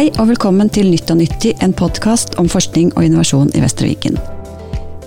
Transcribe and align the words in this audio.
Hei 0.00 0.06
og 0.16 0.30
velkommen 0.30 0.70
til 0.72 0.86
Nytt 0.88 1.10
og 1.12 1.18
nyttig, 1.20 1.50
en 1.60 1.74
podkast 1.76 2.38
om 2.40 2.46
forskning 2.48 2.86
og 2.96 3.04
innovasjon 3.04 3.50
i 3.52 3.60
Vestre 3.60 3.84
Viken. 3.84 4.14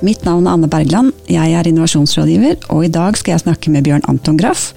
Mitt 0.05 0.21
navn 0.21 0.45
er 0.45 0.53
Anne 0.53 0.67
Bergland, 0.69 1.09
jeg 1.25 1.55
er 1.57 1.65
innovasjonsrådgiver, 1.65 2.67
og 2.69 2.83
i 2.85 2.91
dag 2.93 3.17
skal 3.17 3.33
jeg 3.33 3.41
snakke 3.41 3.73
med 3.73 3.87
Bjørn 3.87 4.05
Anton 4.05 4.37
Graff 4.37 4.67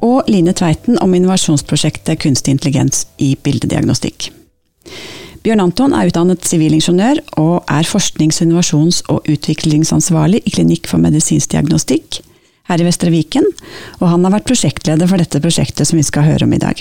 og 0.00 0.30
Line 0.32 0.54
Tveiten 0.56 0.96
om 1.04 1.12
innovasjonsprosjektet 1.12 2.22
Kunstig 2.24 2.56
intelligens 2.56 3.02
i 3.20 3.34
bildediagnostikk. 3.36 4.30
Bjørn 5.44 5.66
Anton 5.66 5.92
er 5.92 6.08
utdannet 6.08 6.48
sivilingeniør 6.48 7.20
og 7.36 7.68
er 7.68 7.84
forsknings-, 7.84 8.40
innovasjons- 8.48 9.04
og 9.12 9.28
utviklingsansvarlig 9.28 10.40
i 10.40 10.56
Klinikk 10.56 10.88
for 10.88 11.04
medisinsk 11.04 11.52
diagnostikk 11.52 12.22
her 12.72 12.80
i 12.80 12.88
Vestre 12.88 13.12
Viken, 13.12 13.52
og 14.00 14.08
han 14.08 14.24
har 14.24 14.38
vært 14.38 14.48
prosjektleder 14.48 15.04
for 15.04 15.20
dette 15.20 15.44
prosjektet 15.44 15.84
som 15.84 16.00
vi 16.00 16.08
skal 16.08 16.30
høre 16.32 16.48
om 16.48 16.56
i 16.56 16.64
dag. 16.64 16.80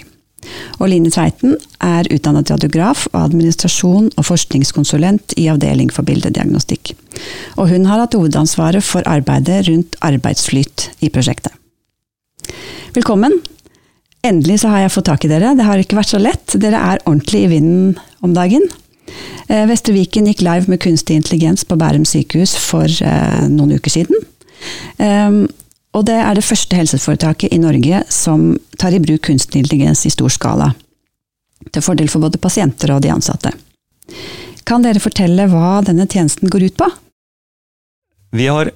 Og 0.80 0.90
Line 0.92 1.12
Tveiten 1.14 1.56
er 1.84 2.10
utdannet 2.14 2.52
radiograf 2.52 3.06
og 3.14 3.20
administrasjon 3.26 4.12
og 4.12 4.28
forskningskonsulent 4.28 5.36
i 5.40 5.48
Avdeling 5.52 5.92
for 5.94 6.08
bildediagnostikk. 6.08 6.94
Og 7.58 7.72
hun 7.72 7.88
har 7.90 8.04
hatt 8.04 8.18
hovedansvaret 8.18 8.86
for 8.86 9.06
arbeidet 9.10 9.66
rundt 9.70 9.98
arbeidsflyt 10.04 10.90
i 11.06 11.12
prosjektet. 11.14 11.54
Velkommen. 12.94 13.40
Endelig 14.24 14.62
så 14.62 14.72
har 14.72 14.86
jeg 14.86 14.94
fått 14.94 15.10
tak 15.10 15.26
i 15.26 15.32
dere. 15.32 15.56
Det 15.58 15.66
har 15.68 15.82
ikke 15.82 15.98
vært 16.00 16.14
så 16.14 16.22
lett. 16.22 16.56
Dere 16.56 16.80
er 16.80 17.02
ordentlig 17.04 17.44
i 17.44 17.52
vinden 17.58 17.98
om 18.24 18.36
dagen. 18.36 18.64
Eh, 19.50 19.66
Vestre 19.68 19.96
Viken 19.96 20.30
gikk 20.30 20.44
live 20.46 20.72
med 20.72 20.80
kunstig 20.84 21.18
intelligens 21.20 21.66
på 21.68 21.76
Bærum 21.80 22.06
sykehus 22.08 22.56
for 22.60 22.88
eh, 22.88 23.44
noen 23.52 23.76
uker 23.76 23.92
siden. 23.92 24.24
Og 25.94 26.06
det 26.08 26.16
er 26.18 26.34
det 26.34 26.46
første 26.46 26.78
helseforetaket 26.78 27.54
i 27.54 27.60
Norge 27.62 28.02
som 28.12 28.54
tar 28.82 28.96
i 28.96 29.02
bruk 29.02 29.28
kunstig 29.28 29.62
intelligens 29.62 30.06
i 30.08 30.14
stor 30.14 30.32
skala. 30.34 30.72
Til 31.70 31.86
fordel 31.86 32.10
for 32.12 32.26
både 32.26 32.42
pasienter 32.42 32.96
og 32.96 33.04
de 33.06 33.12
ansatte. 33.14 33.54
Kan 34.68 34.84
dere 34.84 35.02
fortelle 35.04 35.46
hva 35.52 35.82
denne 35.86 36.08
tjenesten 36.10 36.52
går 36.52 36.68
ut 36.70 36.80
på? 36.80 36.88
Vi 38.34 38.48
har 38.50 38.72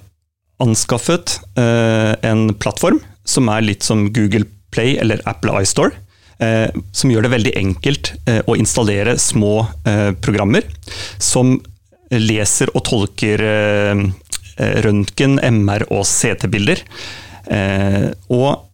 anskaffet 0.62 1.40
eh, 1.58 2.14
en 2.28 2.52
plattform 2.54 3.00
som 3.28 3.50
er 3.50 3.66
litt 3.66 3.86
som 3.86 4.06
Google 4.14 4.46
Play 4.74 4.96
eller 5.00 5.22
Apple 5.28 5.56
iStore. 5.62 5.96
Eh, 6.38 6.70
som 6.94 7.10
gjør 7.10 7.26
det 7.26 7.34
veldig 7.34 7.54
enkelt 7.58 8.12
eh, 8.30 8.44
å 8.46 8.54
installere 8.54 9.16
små 9.18 9.64
eh, 9.88 10.12
programmer 10.22 10.68
som 11.18 11.56
leser 12.14 12.70
og 12.78 12.84
tolker 12.86 13.42
Eh, 13.42 14.04
røntgen, 14.58 15.38
MR 15.42 15.86
og 15.90 16.06
CT-bilder. 16.08 16.82
Eh, 17.48 18.08
og 18.34 18.64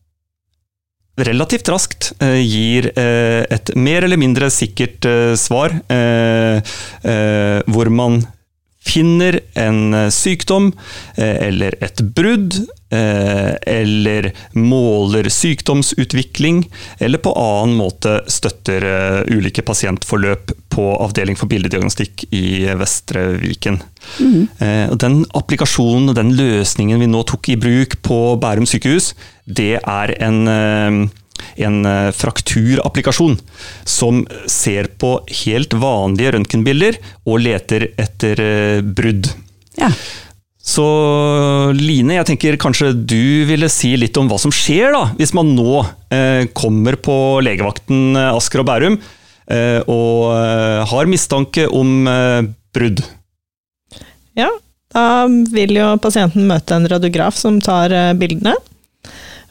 relativt 1.20 1.68
raskt 1.70 2.10
eh, 2.24 2.40
gir 2.42 2.90
et 2.94 3.74
mer 3.78 4.06
eller 4.06 4.18
mindre 4.18 4.50
sikkert 4.50 5.06
svar, 5.38 5.76
hvor 7.70 7.90
man 7.94 8.24
finner 8.84 9.38
en 9.56 10.10
sykdom 10.12 10.72
eller 11.16 11.76
et 11.84 12.02
brudd, 12.16 12.58
eller 12.94 14.30
måler 14.56 15.28
sykdomsutvikling, 15.32 16.64
eller 17.02 17.22
på 17.22 17.32
annen 17.38 17.76
måte 17.78 18.20
støtter 18.30 18.86
ulike 19.30 19.64
pasientforløp 19.66 20.54
på 20.74 20.86
avdeling 21.02 21.38
for 21.38 21.50
bildediagnostikk 21.50 22.26
i 22.34 22.66
Vestre 22.78 23.26
Viken. 23.40 23.80
Mm. 24.18 24.48
Den 25.00 25.20
applikasjonen 25.36 26.12
og 26.12 26.18
den 26.18 26.34
løsningen 26.38 27.02
vi 27.02 27.10
nå 27.10 27.22
tok 27.28 27.52
i 27.52 27.58
bruk 27.60 27.98
på 28.04 28.18
Bærum 28.42 28.66
sykehus, 28.68 29.12
det 29.44 29.78
er 29.80 30.14
en, 30.24 30.48
eh, 30.48 30.98
en 31.66 31.86
eh, 31.86 32.10
frakturapplikasjon 32.16 33.38
som 33.84 34.24
ser 34.50 34.90
på 34.98 35.16
helt 35.44 35.74
vanlige 35.74 36.34
røntgenbilder 36.36 37.00
og 37.26 37.42
leter 37.44 37.90
etter 38.00 38.44
brudd. 38.82 39.30
Ja. 39.80 39.90
Så 40.64 40.84
Line, 41.76 42.14
jeg 42.16 42.28
tenker 42.30 42.56
kanskje 42.60 42.94
du 42.96 43.44
ville 43.44 43.68
si 43.68 43.92
litt 44.00 44.16
om 44.16 44.30
hva 44.30 44.38
som 44.40 44.52
skjer 44.54 44.94
da, 44.96 45.02
hvis 45.18 45.34
man 45.36 45.52
nå 45.52 45.82
eh, 46.08 46.46
kommer 46.56 46.96
på 46.96 47.18
legevakten 47.44 48.16
Asker 48.16 48.64
og 48.64 48.70
Bærum 48.70 48.98
Eh, 49.44 49.80
og 49.92 50.32
eh, 50.32 50.82
har 50.88 51.10
mistanke 51.10 51.66
om 51.68 52.08
eh, 52.08 52.46
brudd. 52.74 53.02
Ja, 54.38 54.48
da 54.94 55.04
vil 55.52 55.76
jo 55.76 55.90
pasienten 56.02 56.48
møte 56.48 56.78
en 56.78 56.88
radiograf 56.90 57.36
som 57.38 57.60
tar 57.62 57.92
bildene. 58.18 58.54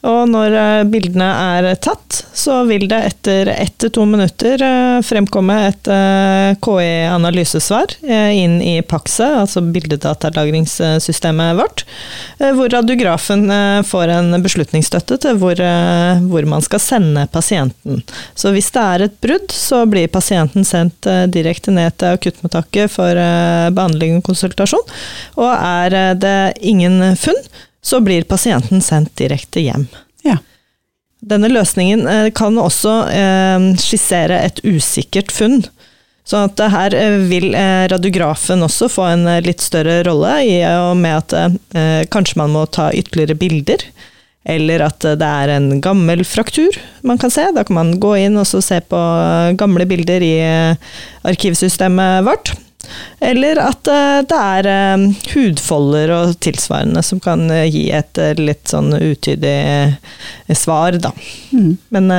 Og 0.04 0.28
når 0.28 0.54
eh, 0.58 0.82
bildene 0.92 1.26
er 1.56 1.70
tatt, 1.80 2.18
så 2.36 2.60
vil 2.68 2.84
det 2.90 3.00
etter 3.08 3.48
ett 3.54 3.76
til 3.80 3.92
to 3.94 4.04
minutter 4.08 4.60
eh, 4.60 4.98
fremkomme 5.04 5.56
et 5.70 5.90
eh, 5.90 6.50
KI-analysesvar 6.64 7.96
inn 8.04 8.58
i 8.62 8.76
PAXE, 8.84 9.26
altså 9.40 9.62
bildedatalagringssystemet 9.74 11.56
vårt, 11.58 11.84
hvor 12.56 12.68
radiografen 12.72 13.48
får 13.86 14.12
en 14.12 14.36
beslutningsstøtte 14.44 15.18
til 15.24 15.38
hvor, 15.40 15.58
hvor, 16.28 16.46
man 16.48 16.64
skal 16.64 16.82
sende 16.82 17.24
pasienten. 17.32 18.02
Så 18.36 18.52
hvis 18.54 18.70
det 18.74 18.84
er 18.84 19.06
et 19.06 19.18
brudd, 19.24 19.54
så 19.54 19.84
blir 19.90 20.10
pasienten 20.12 20.66
sendt 20.68 21.08
direkte 21.32 21.74
ned 21.74 21.96
til 22.00 22.18
akuttmottaket 22.18 22.92
for 22.92 23.20
behandling 23.74 24.18
og 24.20 24.26
konsultasjon. 24.28 24.96
Og 25.40 25.52
er 25.54 26.14
det 26.20 26.38
ingen 26.64 27.00
funn, 27.20 27.40
så 27.84 28.00
blir 28.00 28.24
pasienten 28.24 28.80
sendt 28.82 29.12
direkte 29.20 29.60
hjem. 29.60 29.86
Ja. 30.24 30.38
Denne 31.24 31.50
løsningen 31.52 32.06
eh, 32.08 32.30
kan 32.36 32.56
også 32.60 32.94
eh, 33.12 33.70
skissere 33.80 34.40
et 34.46 34.62
usikkert 34.64 35.32
funn. 35.32 35.62
Så 36.24 36.46
at 36.46 36.60
her 36.72 36.96
eh, 36.96 37.18
vil 37.28 37.50
radiografen 37.92 38.64
også 38.64 38.88
få 38.92 39.08
en 39.12 39.28
litt 39.44 39.60
større 39.64 40.00
rolle, 40.08 40.38
i 40.48 40.58
og 40.72 40.96
med 41.00 41.20
at 41.20 42.08
kanskje 42.12 42.40
man 42.40 42.54
må 42.56 42.64
ta 42.72 42.90
ytterligere 42.96 43.36
bilder. 43.40 43.88
Eller 44.44 44.82
at 44.84 45.04
det 45.04 45.28
er 45.28 45.54
en 45.54 45.78
gammel 45.84 46.20
fraktur 46.28 46.76
man 47.00 47.20
kan 47.20 47.32
se. 47.32 47.46
Da 47.56 47.64
kan 47.64 47.78
man 47.78 47.94
gå 48.00 48.12
inn 48.26 48.36
og 48.40 48.48
se 48.48 48.80
på 48.84 49.00
gamle 49.60 49.86
bilder 49.88 50.24
i 50.24 50.34
arkivsystemet 51.24 52.24
vårt. 52.28 52.52
Eller 53.24 53.60
at 53.62 53.88
eh, 53.90 54.20
det 54.28 54.38
er 54.38 54.68
eh, 54.70 55.04
hudfolder 55.34 56.12
og 56.14 56.34
tilsvarende 56.44 57.02
som 57.06 57.20
kan 57.22 57.46
eh, 57.52 57.66
gi 57.70 57.84
et 57.94 58.20
litt 58.40 58.70
sånn 58.70 58.92
utydig 58.94 59.56
svar, 60.56 60.98
da. 61.00 61.12
Mm. 61.54 61.72
Men 61.94 62.12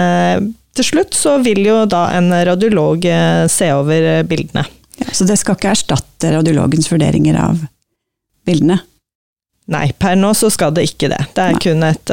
til 0.76 0.90
slutt 0.90 1.16
så 1.16 1.38
vil 1.44 1.64
jo 1.66 1.84
da 1.90 2.08
en 2.18 2.34
radiolog 2.48 3.06
se 3.52 3.70
over 3.74 4.26
bildene. 4.28 4.66
Ja, 5.00 5.08
så 5.12 5.28
det 5.28 5.38
skal 5.40 5.58
ikke 5.58 5.72
erstatte 5.76 6.34
radiologens 6.36 6.90
vurderinger 6.92 7.38
av 7.40 7.64
bildene? 8.48 8.80
Nei, 9.72 9.88
per 9.98 10.18
nå 10.20 10.30
så 10.38 10.52
skal 10.54 10.76
det 10.76 10.86
ikke 10.92 11.10
det. 11.12 11.22
Det 11.34 11.42
er 11.42 11.56
Nei. 11.56 11.62
kun 11.64 11.86
et, 11.88 12.12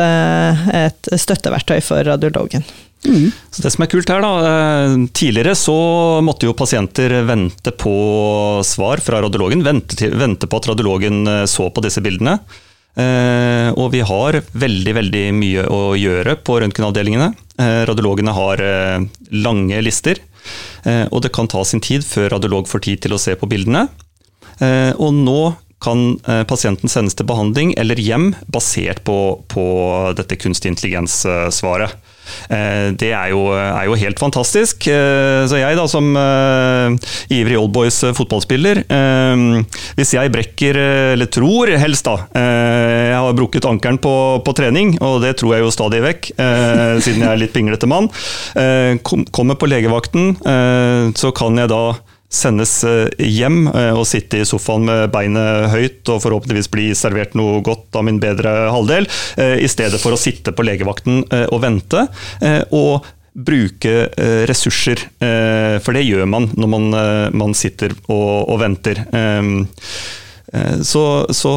et 0.72 1.10
støtteverktøy 1.20 1.82
for 1.84 2.06
radiologen. 2.06 2.64
Mm. 3.02 3.30
Så 3.50 3.62
Det 3.62 3.72
som 3.74 3.82
er 3.82 3.90
kult 3.90 4.10
her 4.12 4.22
da, 4.22 4.32
eh, 4.46 4.96
Tidligere 5.10 5.56
så 5.58 5.76
måtte 6.22 6.46
jo 6.46 6.54
pasienter 6.54 7.22
vente 7.26 7.72
på 7.74 8.62
svar 8.64 9.02
fra 9.02 9.22
radiologen. 9.24 9.64
Vente, 9.66 9.96
til, 9.98 10.14
vente 10.14 10.46
på 10.46 10.60
at 10.60 10.68
radiologen 10.70 11.26
eh, 11.26 11.46
så 11.50 11.70
på 11.70 11.82
disse 11.82 12.02
bildene. 12.04 12.38
Eh, 12.92 13.72
og 13.72 13.88
vi 13.94 14.02
har 14.04 14.42
veldig 14.52 14.94
veldig 14.98 15.24
mye 15.34 15.64
å 15.72 15.96
gjøre 15.96 16.36
på 16.44 16.60
røntgenavdelingene. 16.60 17.32
Eh, 17.58 17.82
radiologene 17.88 18.34
har 18.36 18.62
eh, 18.62 19.04
lange 19.44 19.80
lister. 19.84 20.20
Eh, 20.84 21.06
og 21.10 21.22
det 21.24 21.32
kan 21.34 21.48
ta 21.48 21.64
sin 21.64 21.80
tid 21.80 22.04
før 22.04 22.32
radiolog 22.36 22.68
får 22.68 22.84
tid 22.86 23.04
til 23.04 23.16
å 23.16 23.20
se 23.20 23.36
på 23.38 23.48
bildene. 23.50 23.88
og 24.62 25.14
nå 25.16 25.56
kan 25.82 26.20
pasienten 26.46 26.88
sendes 26.88 27.16
til 27.18 27.26
behandling 27.26 27.72
eller 27.80 27.98
hjem 27.98 28.28
basert 28.46 29.00
på, 29.02 29.42
på 29.50 29.64
dette 30.14 30.36
kunstig 30.38 30.70
intelligens-svaret. 30.70 31.96
Eh, 32.48 32.92
det 32.98 33.12
er 33.14 33.32
jo, 33.32 33.44
er 33.54 33.86
jo, 33.88 33.96
helt 33.98 34.20
fantastisk. 34.22 34.86
Eh, 34.90 35.44
så 35.48 35.60
jeg 35.60 35.78
da 35.78 35.86
som 35.90 36.12
uh, 36.16 36.94
ivrig 37.32 37.56
Oldboys 37.58 37.98
fotballspiller 38.16 38.82
Hvis 39.96 40.12
jeg 40.14 40.32
brekker, 40.32 40.78
eller 41.14 41.28
tror 41.32 41.70
helst 41.80 42.06
da 42.06 42.14
Jeg 42.34 43.16
har 43.16 43.36
brukket 43.36 43.66
ankelen 43.68 43.98
på, 44.02 44.14
på, 44.44 44.54
trening, 44.56 44.94
og 45.04 45.20
det 45.24 45.34
tror 45.40 45.56
jeg 45.56 45.64
jo 45.64 45.72
stadig 45.74 46.02
vekk, 46.04 46.30
siden 47.04 47.24
jeg 47.24 47.30
er 47.30 47.40
litt 47.40 47.54
pinglete 47.54 47.88
mann. 47.90 48.08
Kommer 49.02 49.58
på 49.58 49.68
legevakten, 49.70 50.34
så 51.18 51.32
kan 51.36 51.58
jeg 51.60 51.70
da 51.72 51.82
sendes 52.32 52.80
eh, 52.84 53.08
hjem 53.20 53.66
eh, 53.68 53.92
og 53.92 54.06
sitte 54.08 54.40
i 54.40 54.48
sofaen 54.48 54.86
med 54.88 55.10
beinet 55.12 55.68
høyt 55.72 56.08
og 56.12 56.22
forhåpentligvis 56.24 56.70
bli 56.72 56.90
servert 56.98 57.36
noe 57.38 57.60
godt 57.64 57.98
av 57.98 58.06
min 58.08 58.20
bedre 58.22 58.52
halvdel, 58.72 59.08
eh, 59.36 59.58
i 59.62 59.70
stedet 59.70 60.00
for 60.02 60.16
å 60.16 60.20
sitte 60.20 60.54
på 60.56 60.64
legevakten 60.66 61.22
og 61.52 61.58
vente. 61.62 62.06
og 62.72 63.04
bruke 63.32 64.08
ressurser, 64.48 65.00
for 65.18 65.96
det 65.96 66.02
gjør 66.04 66.26
man 66.28 66.48
når 66.56 66.70
man, 66.72 66.88
man 67.36 67.54
sitter 67.56 67.94
og, 68.12 68.48
og 68.52 68.58
venter. 68.60 69.02
Så, 70.84 71.04
så, 71.32 71.52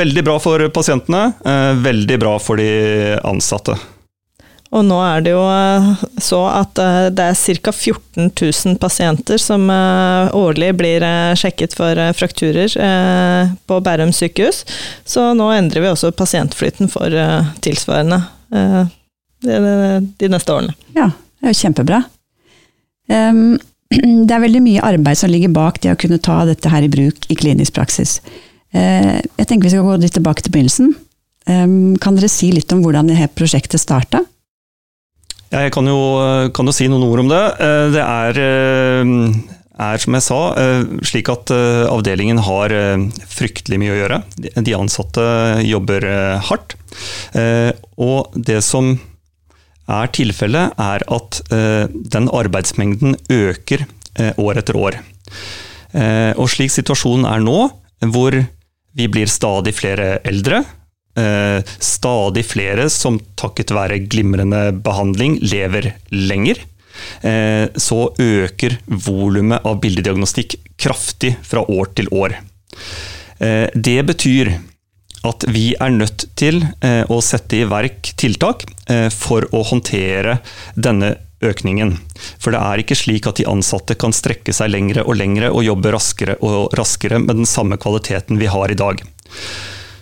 veldig 0.00 0.24
bra 0.26 0.36
for 0.42 0.66
pasientene, 0.74 1.22
veldig 1.84 2.20
bra 2.20 2.34
for 2.42 2.60
de 2.60 3.16
ansatte. 3.24 3.78
Og 4.70 4.84
nå 4.86 4.96
er 5.02 5.24
det 5.26 5.32
jo 5.32 5.40
eh, 5.50 5.86
så 6.22 6.44
at 6.52 6.78
eh, 6.78 7.08
det 7.10 7.24
er 7.32 7.38
ca. 7.64 7.72
14 7.74 8.28
000 8.30 8.76
pasienter 8.82 9.40
som 9.42 9.64
eh, 9.66 10.36
årlig 10.36 10.70
blir 10.78 11.06
sjekket 11.38 11.74
for 11.78 11.98
frakturer 12.14 12.70
på 13.66 13.80
Bærum 13.82 14.14
sykehus. 14.14 14.62
Så 15.04 15.32
nå 15.34 15.50
endrer 15.56 15.82
vi 15.82 15.90
også 15.90 16.12
pasientflyten 16.14 16.90
for 16.92 17.10
tilsvarende 17.64 18.20
de 19.40 20.30
neste 20.30 20.54
årene. 20.54 20.74
Ja, 20.94 21.10
det 21.40 21.50
er 21.50 21.54
jo 21.54 21.60
kjempebra. 21.64 22.04
Det 23.90 24.30
er 24.30 24.42
veldig 24.44 24.60
mye 24.62 24.82
arbeid 24.86 25.18
som 25.18 25.32
ligger 25.32 25.50
bak 25.50 25.80
det 25.82 25.90
å 25.90 25.96
kunne 25.98 26.20
ta 26.22 26.36
dette 26.46 26.70
her 26.70 26.84
i 26.86 26.90
bruk 26.92 27.24
i 27.26 27.34
klinisk 27.34 27.74
praksis. 27.74 28.20
Jeg 28.70 29.46
tenker 29.48 29.66
vi 29.66 29.72
skal 29.72 29.82
gå 29.82 29.96
litt 29.98 30.14
tilbake 30.14 30.44
til 30.46 30.54
begynnelsen. 30.54 30.92
Kan 31.98 32.14
dere 32.20 32.30
si 32.30 32.52
litt 32.54 32.70
om 32.70 32.84
hvordan 32.84 33.10
dette 33.10 33.26
prosjektet 33.34 33.82
starta? 33.82 34.22
Jeg 35.50 35.72
kan 35.74 35.86
jo, 35.88 35.98
kan 36.54 36.68
jo, 36.68 36.74
si 36.74 36.86
noen 36.86 37.08
ord 37.08 37.24
om 37.24 37.30
det. 37.30 37.42
Eh, 37.58 37.86
det 37.96 38.02
er, 38.04 38.38
eh, 38.38 39.14
er 39.82 39.98
som 39.98 40.14
jeg 40.14 40.22
sa, 40.22 40.40
eh, 40.54 40.82
slik 41.02 41.30
at 41.32 41.50
avdelingen 41.90 42.38
har 42.38 42.70
fryktelig 43.26 43.80
mye 43.82 43.94
å 43.96 43.98
gjøre. 43.98 44.18
De 44.62 44.76
ansatte 44.78 45.24
jobber 45.66 46.06
hardt. 46.46 46.76
Og 47.98 48.30
det 48.36 48.62
som 48.62 49.00
er 49.88 50.06
tilfellet, 50.14 50.76
er 50.78 51.02
at 51.08 51.40
den 51.50 52.28
arbeidsmengden 52.28 53.16
øker 53.26 53.86
år 54.38 54.60
etter 54.60 54.76
år. 54.76 55.00
Og 56.36 56.46
slik 56.52 56.70
situasjonen 56.70 57.26
er 57.26 57.40
nå, 57.40 57.70
hvor 58.12 58.36
vi 58.94 59.06
blir 59.08 59.26
stadig 59.26 59.74
flere 59.74 60.20
eldre, 60.28 60.62
Eh, 61.18 61.62
stadig 61.78 62.44
flere 62.46 62.86
som 62.90 63.18
takket 63.40 63.72
være 63.74 63.98
glimrende 64.06 64.70
behandling 64.84 65.38
lever 65.42 65.92
lenger. 66.14 66.62
Eh, 67.26 67.66
så 67.74 68.00
øker 68.14 68.78
volumet 68.86 69.66
av 69.66 69.80
bildediagnostikk 69.82 70.56
kraftig 70.78 71.34
fra 71.42 71.64
år 71.66 71.90
til 71.98 72.10
år. 72.14 72.36
Eh, 73.40 73.66
det 73.74 74.00
betyr 74.06 74.54
at 75.26 75.44
vi 75.52 75.74
er 75.76 75.90
nødt 75.92 76.30
til 76.40 76.62
å 76.80 77.18
sette 77.20 77.58
i 77.58 77.66
verk 77.68 78.14
tiltak 78.16 78.62
for 79.12 79.44
å 79.52 79.60
håndtere 79.68 80.38
denne 80.72 81.10
økningen. 81.44 81.92
For 82.40 82.56
det 82.56 82.62
er 82.64 82.80
ikke 82.80 82.96
slik 82.96 83.28
at 83.28 83.36
de 83.36 83.44
ansatte 83.50 83.98
kan 84.00 84.16
strekke 84.16 84.54
seg 84.56 84.72
lengre 84.72 85.04
og 85.04 85.18
lengre 85.20 85.50
og 85.52 85.66
jobbe 85.66 85.92
raskere 85.92 86.38
og 86.40 86.72
raskere 86.72 87.20
med 87.20 87.36
den 87.36 87.48
samme 87.48 87.76
kvaliteten 87.76 88.40
vi 88.40 88.48
har 88.48 88.72
i 88.72 88.80
dag. 88.80 89.04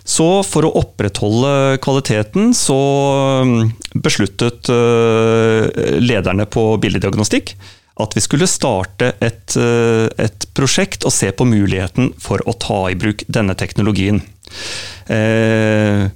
Så 0.09 0.27
for 0.47 0.65
å 0.65 0.73
opprettholde 0.81 1.77
kvaliteten, 1.83 2.53
så 2.57 2.77
mm, 3.45 3.67
besluttet 4.01 4.71
eh, 4.73 5.67
lederne 6.01 6.47
på 6.49 6.71
bildediagnostikk 6.81 7.53
at 7.99 8.15
vi 8.15 8.23
skulle 8.23 8.47
starte 8.49 9.11
et, 9.19 9.53
eh, 9.59 10.07
et, 10.23 10.47
prosjekt 10.57 11.05
og 11.05 11.13
se 11.13 11.29
på 11.35 11.45
muligheten 11.45 12.13
for 12.21 12.41
å 12.49 12.55
ta 12.57 12.81
i 12.89 12.97
bruk 12.97 13.21
denne 13.29 13.53
teknologien. 13.59 14.23
Eh, 15.13 16.09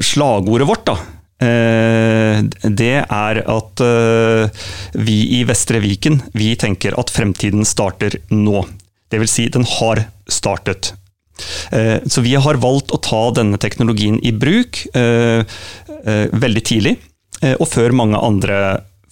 slagordet 0.00 0.66
vårt, 0.70 0.86
da, 0.88 0.96
det 1.36 2.94
er 3.04 3.38
at 3.44 3.82
vi 4.96 5.16
i 5.36 5.42
Vestre 5.44 5.82
Viken 5.84 6.22
vi 6.32 6.54
tenker 6.56 6.96
at 6.96 7.12
fremtiden 7.12 7.68
starter 7.68 8.16
nå. 8.32 8.64
Vil 9.12 9.28
si, 9.28 9.44
den 9.52 9.68
har 9.76 10.06
startet. 10.32 10.94
Eh, 11.70 11.98
så 12.06 12.20
vi 12.20 12.34
har 12.34 12.60
valgt 12.62 12.92
å 12.94 13.00
ta 13.02 13.22
denne 13.36 13.58
teknologien 13.60 14.18
i 14.24 14.32
bruk 14.32 14.82
eh, 14.96 15.42
eh, 16.04 16.26
veldig 16.32 16.64
tidlig, 16.64 16.96
og 17.60 17.66
før 17.68 17.92
mange 17.92 18.16
andre 18.16 18.58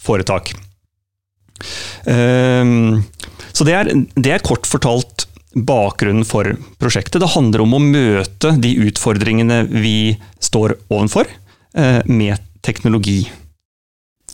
foretak. 0.00 0.54
Så 2.08 3.66
det 3.68 3.74
er, 3.76 3.90
det 4.16 4.30
er 4.32 4.44
kort 4.48 4.64
fortalt 4.64 5.26
bakgrunnen 5.52 6.24
for 6.24 6.48
prosjektet. 6.80 7.20
Det 7.20 7.28
handler 7.34 7.66
om 7.66 7.76
å 7.76 7.82
møte 7.84 8.54
de 8.64 8.72
utfordringene 8.88 9.60
vi 9.68 10.16
står 10.40 10.78
ovenfor, 10.88 11.28
med 12.08 12.40
teknologi. 12.64 13.26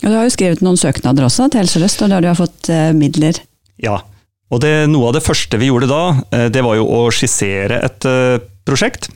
Og 0.05 0.07
du 0.07 0.15
har 0.15 0.29
jo 0.29 0.37
skrevet 0.39 0.63
noen 0.63 0.79
søknader 0.79 1.27
også 1.27 1.51
til 1.51 1.65
Helse 1.65 1.81
Sør-Øst, 1.81 2.07
og 2.07 2.15
der 2.15 2.23
du 2.23 2.31
har 2.31 2.39
fått 2.39 2.71
midler? 2.95 3.43
Ja, 3.83 3.99
og 4.51 4.63
det, 4.65 4.73
Noe 4.91 5.11
av 5.11 5.19
det 5.19 5.25
første 5.25 5.59
vi 5.61 5.71
gjorde 5.71 5.91
da, 5.91 6.05
eh, 6.35 6.49
det 6.53 6.65
var 6.67 6.79
jo 6.79 6.89
å 6.91 7.03
skissere 7.15 7.81
et 7.87 8.07
eh, 8.09 8.41
prosjekt. 8.67 9.11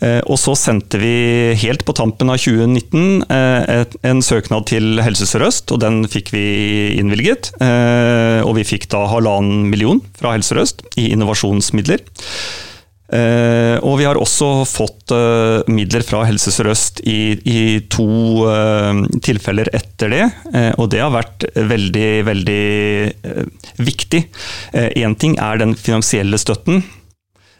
Eh, 0.00 0.20
og 0.24 0.38
så 0.40 0.54
sendte 0.56 1.00
vi 1.00 1.12
helt 1.60 1.84
på 1.88 1.94
tampen 1.96 2.32
av 2.32 2.40
2019 2.40 3.24
en 3.28 4.22
søknad 4.24 4.68
til 4.70 5.00
Helse 5.04 5.28
Sør-Øst, 5.28 5.72
og 5.74 5.82
den 5.82 6.02
fikk 6.08 6.32
vi 6.32 6.44
innvilget. 7.00 7.52
Og 7.60 8.54
vi 8.56 8.64
fikk 8.64 8.88
da 8.92 9.04
halvannen 9.12 9.68
million 9.72 10.00
fra 10.16 10.32
Helse 10.36 10.54
Sør-Øst 10.54 10.84
i 11.00 11.10
innovasjonsmidler. 11.12 12.04
Uh, 13.10 13.74
og 13.82 13.96
vi 13.98 14.04
har 14.06 14.18
også 14.20 14.62
fått 14.70 15.10
uh, 15.10 15.66
midler 15.66 16.04
fra 16.06 16.22
Helse 16.28 16.52
Sør-Øst 16.54 17.00
i, 17.10 17.34
i, 17.42 17.62
to 17.90 18.06
uh, 18.46 19.02
tilfeller 19.18 19.66
etter 19.74 20.12
det. 20.14 20.22
og 20.78 20.86
det 20.92 21.00
har 21.02 21.10
vært 21.12 21.44
veldig, 21.54 22.10
veldig 22.26 22.62
viktig. 23.82 24.20
Én 24.98 25.16
ting 25.18 25.36
er 25.42 25.58
den 25.60 25.74
finansielle 25.78 26.38
støtten. 26.40 26.82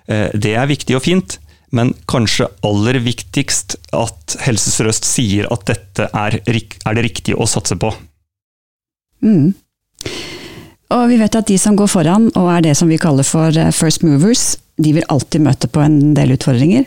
det 0.08 0.54
er 0.56 0.70
viktig 0.70 0.96
og 0.96 1.04
fint. 1.04 1.36
Men 1.76 1.92
kanskje 2.10 2.48
aller 2.66 2.98
viktigst 3.04 3.76
at 3.94 4.36
Helse 4.42 4.72
Sør-Øst 4.74 5.06
sier 5.06 5.46
at 5.52 5.66
dette 5.68 6.08
er, 6.08 6.40
er, 6.40 6.94
det 6.96 7.04
riktige 7.04 7.38
å 7.38 7.46
satse 7.46 7.76
på. 7.78 7.92
Mm. 9.22 9.52
Og 10.90 11.04
vi 11.12 11.20
vet 11.20 11.38
at 11.38 11.46
de 11.46 11.60
som 11.60 11.78
går 11.78 11.92
foran, 11.92 12.30
og 12.34 12.50
er 12.56 12.66
det 12.70 12.74
som 12.80 12.90
vi 12.90 12.98
kaller 12.98 13.26
for 13.26 13.54
first 13.76 14.02
movers, 14.02 14.56
de 14.82 14.96
vil 14.96 15.06
alltid 15.12 15.44
møte 15.44 15.70
på 15.70 15.82
en 15.84 16.14
del 16.16 16.34
utfordringer. 16.36 16.86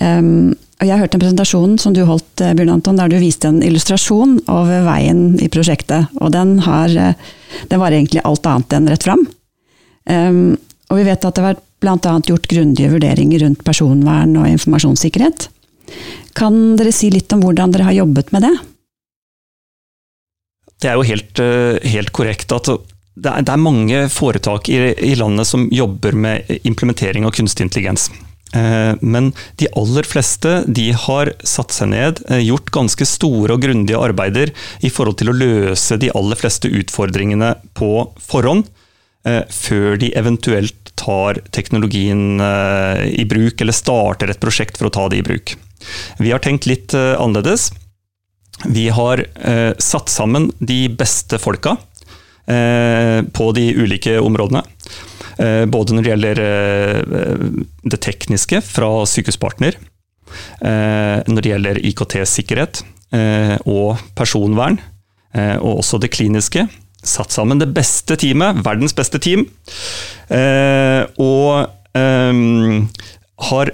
Um, 0.00 0.54
og 0.82 0.88
jeg 0.88 0.98
hørte 0.98 1.18
en 1.18 1.22
presentasjon 1.22 1.74
som 1.78 1.94
du 1.94 2.00
holdt, 2.08 2.42
eh, 2.42 2.54
Bjørn 2.58 2.72
Anton, 2.74 2.96
der 2.98 3.10
du 3.12 3.20
viste 3.22 3.46
en 3.46 3.60
illustrasjon 3.62 4.40
over 4.50 4.82
veien 4.82 5.36
i 5.38 5.46
prosjektet. 5.52 6.10
Og 6.18 6.32
den, 6.34 6.56
har, 6.66 6.90
eh, 6.90 7.14
den 7.70 7.78
var 7.78 7.94
egentlig 7.94 8.24
alt 8.26 8.48
annet 8.50 8.74
enn 8.74 8.88
rett 8.90 9.06
fram. 9.06 9.22
Um, 10.10 10.58
og 10.90 10.98
vi 10.98 11.06
vet 11.06 11.24
at 11.24 11.38
det 11.38 11.44
har 11.44 11.60
bl.a. 11.82 12.14
gjort 12.26 12.48
grundige 12.50 12.90
vurderinger 12.90 13.44
rundt 13.44 13.62
personvern 13.62 14.34
og 14.40 14.48
informasjonssikkerhet. 14.50 15.46
Kan 16.34 16.76
dere 16.80 16.90
si 16.94 17.12
litt 17.14 17.30
om 17.32 17.44
hvordan 17.44 17.74
dere 17.74 17.86
har 17.86 18.00
jobbet 18.00 18.34
med 18.34 18.48
det? 18.48 18.52
Det 20.82 20.90
er 20.90 20.98
jo 20.98 21.06
helt, 21.06 21.38
eh, 21.38 21.78
helt 21.94 22.10
korrekt 22.10 22.50
at 22.58 22.72
det 23.14 23.28
er, 23.28 23.44
det 23.44 23.52
er, 23.52 23.60
mange 23.60 24.04
foretak 24.12 24.70
i, 24.72 24.78
i, 24.96 25.14
landet 25.20 25.48
som 25.48 25.66
jobber 25.72 26.16
med 26.16 26.48
implementering 26.64 27.26
av 27.28 27.34
kunstig 27.36 27.66
intelligens. 27.66 28.08
Eh, 28.56 28.94
men 29.00 29.32
de 29.60 29.68
aller 29.76 30.06
fleste 30.08 30.62
de 30.68 30.90
har 30.96 31.32
satt 31.44 31.72
seg 31.72 31.92
ned, 31.92 32.22
eh, 32.28 32.42
gjort 32.44 32.72
ganske 32.72 33.06
store 33.08 33.56
og 33.56 33.64
grundige 33.64 34.00
arbeider 34.00 34.52
i 34.84 34.92
forhold 34.92 35.20
til 35.20 35.32
å 35.32 35.36
løse 35.36 35.98
de 36.00 36.12
aller 36.16 36.40
fleste 36.40 36.68
utfordringene 36.72 37.54
på 37.76 37.92
forhånd, 38.20 38.68
eh, 39.24 39.42
før 39.48 39.98
de 40.00 40.12
eventuelt 40.16 40.92
tar 40.96 41.40
teknologien 41.50 42.38
i 42.38 43.24
bruk, 43.24 43.60
eller 43.60 43.72
starter 43.72 44.30
et 44.30 44.38
prosjekt 44.38 44.76
for 44.76 44.86
å 44.86 44.92
ta 44.92 45.08
det 45.08 45.18
i 45.18 45.24
bruk. 45.26 45.56
Vi 46.20 46.30
har 46.30 46.38
tenkt 46.38 46.66
litt 46.66 46.92
annerledes. 46.94 47.72
Vi 48.68 48.88
har 48.88 49.24
satt 49.80 50.12
sammen 50.12 50.52
de 50.60 50.86
beste 50.88 51.40
folka 51.40 51.78
på 52.46 53.44
de 53.54 53.64
ulike 53.78 54.16
områdene. 54.18 54.64
Eh, 55.40 55.64
både 55.70 55.94
når 55.94 56.04
det 56.04 56.12
gjelder 56.12 56.40
eh, 56.44 57.00
det 57.88 58.00
tekniske 58.04 58.60
fra 58.66 58.90
Sykehuspartner, 59.08 59.78
når 60.62 61.44
det 61.44 61.50
gjelder 61.50 61.78
IKT-sikkerhet 61.84 62.78
og 63.68 64.00
personvern, 64.16 64.78
og 65.60 65.82
også 65.82 65.98
det 66.00 66.08
kliniske. 66.14 66.62
Satt 67.04 67.34
sammen 67.34 67.60
det 67.60 67.68
beste 67.76 68.16
teamet, 68.16 68.62
verdens 68.64 68.96
beste 68.96 69.20
team, 69.20 69.44
og 71.20 71.68
har 73.50 73.72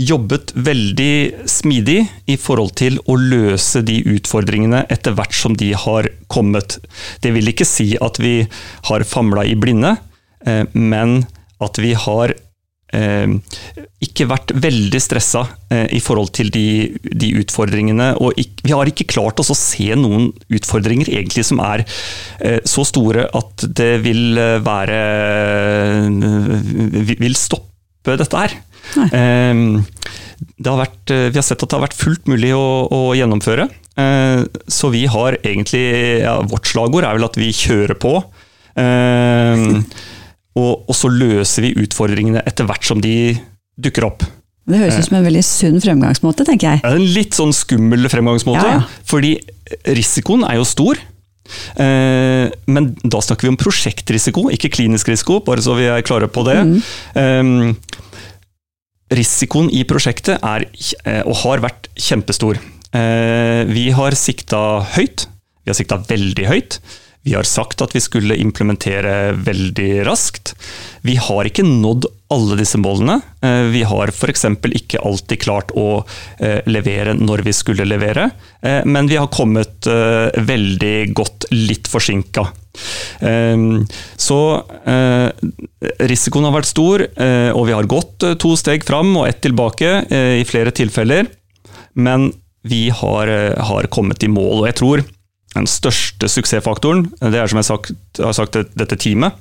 jobbet 0.00 0.52
veldig 0.56 1.46
smidig 1.50 2.00
i 2.30 2.36
forhold 2.40 2.74
til 2.80 2.98
å 3.10 3.16
løse 3.20 3.82
de 3.86 4.00
utfordringene 4.14 4.84
etter 4.92 5.16
hvert 5.16 5.36
som 5.36 5.56
de 5.58 5.72
har 5.76 6.08
kommet. 6.32 6.78
Det 7.20 7.32
vil 7.34 7.52
ikke 7.52 7.68
si 7.68 7.92
at 8.00 8.20
vi 8.22 8.40
har 8.88 9.08
famla 9.08 9.44
i 9.48 9.56
blinde, 9.60 9.96
eh, 10.46 10.64
men 10.72 11.20
at 11.60 11.80
vi 11.82 11.92
har 11.92 12.32
eh, 12.32 13.34
ikke 14.00 14.28
vært 14.30 14.54
veldig 14.56 15.02
stressa 15.04 15.44
eh, 15.68 15.86
i 15.96 16.00
forhold 16.00 16.32
til 16.38 16.48
de, 16.54 16.66
de 17.04 17.34
utfordringene. 17.42 18.14
Og 18.24 18.40
vi 18.64 18.72
har 18.72 18.88
ikke 18.88 19.08
klart 19.10 19.42
oss 19.42 19.52
å 19.52 19.58
se 19.58 19.90
noen 20.00 20.30
utfordringer 20.48 21.12
egentlig 21.12 21.44
som 21.50 21.60
er 21.64 21.84
så 22.64 22.86
store 22.88 23.26
at 23.36 23.66
det 23.76 23.98
vil 24.00 24.38
være 24.64 24.96
Vil 27.20 27.36
stoppe 27.36 28.16
dette 28.16 28.40
her. 28.40 28.56
Ehm, 29.12 29.84
har 30.66 30.80
vært, 30.80 31.12
eh, 31.12 31.28
vi 31.30 31.38
har 31.38 31.46
sett 31.46 31.62
at 31.62 31.68
det 31.68 31.78
har 31.78 31.86
vært 31.86 31.98
fullt 31.98 32.30
mulig 32.30 32.52
å, 32.56 32.64
å 32.90 33.00
gjennomføre. 33.16 33.68
Eh, 34.00 34.42
så 34.70 34.90
vi 34.92 35.04
har 35.10 35.36
egentlig 35.42 36.22
ja, 36.22 36.38
Vårt 36.46 36.70
slagord 36.70 37.04
er 37.04 37.18
vel 37.18 37.26
at 37.26 37.38
vi 37.40 37.50
kjører 37.54 37.98
på. 38.00 38.16
Eh, 38.80 39.64
og, 40.60 40.72
og 40.88 40.94
så 40.96 41.10
løser 41.12 41.66
vi 41.66 41.74
utfordringene 41.84 42.44
etter 42.46 42.68
hvert 42.68 42.86
som 42.86 43.02
de 43.02 43.34
dukker 43.80 44.06
opp. 44.08 44.26
Det 44.70 44.78
høres 44.78 45.00
ut 45.00 45.08
som 45.08 45.16
en 45.18 45.26
veldig 45.26 45.42
sunn 45.46 45.80
fremgangsmåte, 45.82 46.44
tenker 46.46 46.76
jeg. 46.76 46.82
En 46.86 47.06
litt 47.14 47.34
sånn 47.34 47.54
skummel 47.56 48.06
fremgangsmåte, 48.12 48.66
Ja, 48.66 48.82
ja. 48.82 49.06
fordi 49.08 49.38
risikoen 49.88 50.44
er 50.46 50.60
jo 50.60 50.66
stor. 50.68 51.00
Men 51.80 52.92
da 53.02 53.22
snakker 53.24 53.48
vi 53.48 53.50
om 53.50 53.58
prosjektrisiko, 53.58 54.44
ikke 54.54 54.70
klinisk 54.70 55.10
risiko, 55.10 55.40
bare 55.42 55.64
så 55.64 55.74
vi 55.78 55.88
er 55.90 56.04
klare 56.06 56.28
på 56.30 56.44
det. 56.46 56.60
Eh, 57.18 57.50
risikoen 59.14 59.70
i 59.74 59.84
prosjektet 59.88 60.40
er, 60.42 60.66
eh, 61.04 61.22
og 61.26 61.42
har 61.44 61.62
vært 61.64 61.90
kjempestor. 61.98 62.60
Eh, 62.92 63.64
vi 63.70 63.90
har 63.94 64.16
sikta 64.18 64.82
høyt, 64.96 65.26
vi 65.64 65.70
har 65.70 65.78
sikta 65.78 66.00
veldig 66.08 66.46
høyt. 66.50 66.80
Vi 67.22 67.34
har 67.34 67.44
sagt 67.44 67.82
at 67.84 67.92
vi 67.92 68.00
skulle 68.00 68.38
implementere 68.40 69.34
veldig 69.36 70.06
raskt. 70.06 70.54
Vi 71.04 71.18
har 71.20 71.44
ikke 71.44 71.66
nådd 71.66 72.06
alle 72.32 72.56
disse 72.56 72.80
målene. 72.80 73.18
Eh, 73.44 73.68
Vi 73.68 73.82
har 73.82 74.08
f.eks. 74.08 74.46
ikke 74.64 75.04
alltid 75.04 75.38
klart 75.40 75.70
å 75.76 76.06
levere 76.64 77.12
når 77.14 77.42
vi 77.44 77.52
skulle 77.52 77.84
levere, 77.84 78.30
men 78.62 79.06
vi 79.06 79.16
har 79.16 79.28
kommet 79.28 79.84
veldig 79.84 81.12
godt 81.12 81.44
litt 81.52 81.88
forsinka. 81.88 82.46
Eh, 83.20 83.56
Så 84.20 84.38
eh, 84.86 85.28
risikoen 86.06 86.44
har 86.48 86.54
vært 86.58 86.70
stor, 86.70 87.02
eh, 87.04 87.50
og 87.54 87.66
vi 87.68 87.74
har 87.76 87.88
gått 87.90 88.22
eh, 88.26 88.34
to 88.40 88.54
steg 88.56 88.84
fram 88.86 89.14
og 89.16 89.28
ett 89.28 89.40
tilbake 89.42 89.94
i 90.40 90.44
flere 90.48 90.70
tilfeller. 90.70 91.26
Men 91.94 92.30
vi 92.62 92.88
har, 92.92 93.26
har 93.56 93.86
kommet 93.90 94.22
i 94.22 94.28
mål, 94.30 94.60
og 94.62 94.66
jeg 94.68 94.76
tror 94.78 95.02
den 95.56 95.66
største 95.66 96.28
suksessfaktoren, 96.30 97.08
det 97.18 97.40
er 97.40 97.48
som 97.50 97.58
jeg 97.58 97.66
sagt, 97.66 97.90
har 98.22 98.34
sagt 98.36 98.54
dette 98.78 98.94
teamet, 99.00 99.34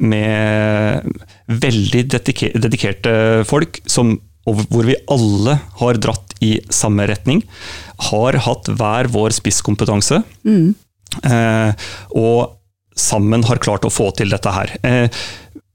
med 0.00 1.06
veldig 1.48 2.02
dedike- 2.12 2.52
dedikerte 2.60 3.14
folk, 3.48 3.80
som, 3.88 4.16
hvor 4.44 4.84
vi 4.88 4.96
alle 5.08 5.58
har 5.80 6.00
dratt 6.02 6.34
i 6.44 6.58
samme 6.68 7.06
retning, 7.08 7.42
har 8.10 8.36
hatt 8.44 8.68
hver 8.68 9.08
vår 9.14 9.32
spisskompetanse, 9.38 10.20
eh, 10.44 10.68
og 11.24 12.58
sammen 12.98 13.44
har 13.46 13.60
klart 13.62 13.86
å 13.86 13.92
få 13.92 14.10
til 14.18 14.32
dette 14.34 14.52
her. 14.54 14.74
Eh, 14.82 15.08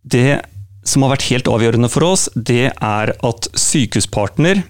Det 0.04 0.42
som 0.84 1.06
har 1.06 1.14
vært 1.14 1.30
helt 1.32 1.48
avgjørende 1.48 1.88
for 1.88 2.04
oss, 2.04 2.26
det 2.36 2.74
er 2.76 3.12
at 3.24 3.48
sykehuspartner 3.56 4.66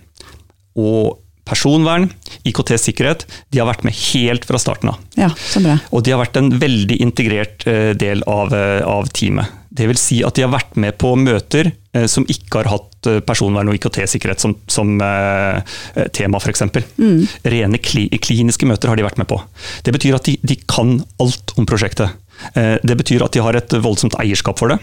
og 0.77 1.17
personvern, 1.43 2.05
IKT-sikkerhet, 2.45 3.25
de 3.51 3.59
har 3.59 3.67
vært 3.67 3.83
med 3.83 3.97
helt 4.13 4.45
fra 4.45 4.59
starten 4.61 4.93
av. 4.93 4.99
Ja, 5.17 5.31
så 5.35 5.59
bra. 5.65 5.79
Og 5.91 6.05
de 6.05 6.13
har 6.13 6.21
vært 6.21 6.37
en 6.39 6.53
veldig 6.61 6.99
integrert 7.03 7.65
eh, 7.67 7.91
del 7.97 8.21
av, 8.29 8.53
eh, 8.53 8.85
av 8.85 9.09
teamet. 9.09 9.49
Det 9.73 9.89
vil 9.89 9.99
si 9.99 10.21
at 10.23 10.37
de 10.37 10.45
har 10.45 10.53
vært 10.53 10.77
med 10.79 10.95
på 11.01 11.15
møter 11.19 11.73
eh, 11.93 12.05
som 12.05 12.29
ikke 12.29 12.61
har 12.61 12.71
hatt 12.75 12.92
eh, 13.09 13.19
personvern 13.25 13.71
og 13.71 13.77
IKT-sikkerhet 13.77 14.43
som, 14.43 14.55
som 14.71 14.95
eh, 15.01 15.61
eh, 15.95 16.09
tema, 16.15 16.41
f.eks. 16.41 16.65
Mm. 16.97 17.21
Rene 17.55 17.81
kli, 17.83 18.07
kliniske 18.23 18.67
møter 18.69 18.91
har 18.91 18.99
de 18.99 19.05
vært 19.05 19.21
med 19.21 19.29
på. 19.29 19.39
Det 19.85 19.95
betyr 19.95 20.17
at 20.19 20.29
de, 20.29 20.37
de 20.41 20.59
kan 20.69 20.97
alt 21.23 21.55
om 21.57 21.69
prosjektet. 21.69 22.15
Eh, 22.53 22.75
det 22.83 22.97
betyr 22.99 23.25
at 23.25 23.35
de 23.35 23.43
har 23.43 23.57
et 23.57 23.77
voldsomt 23.83 24.17
eierskap 24.21 24.61
for 24.61 24.73
det. 24.73 24.79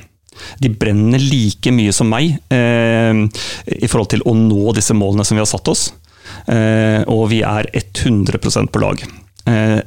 De 0.62 0.70
brenner 0.72 1.20
like 1.20 1.72
mye 1.74 1.92
som 1.94 2.08
meg 2.10 2.36
eh, 2.54 3.24
i 3.76 3.90
forhold 3.90 4.12
til 4.14 4.24
å 4.28 4.36
nå 4.36 4.76
disse 4.76 4.96
målene 4.96 5.26
som 5.26 5.36
vi 5.38 5.44
har 5.44 5.50
satt 5.50 5.72
oss. 5.72 5.88
Eh, 6.46 7.02
og 7.10 7.28
vi 7.32 7.42
er 7.46 7.68
100% 7.74 8.70
på 8.72 8.82
lag. 8.82 9.02
Eh, 9.50 9.80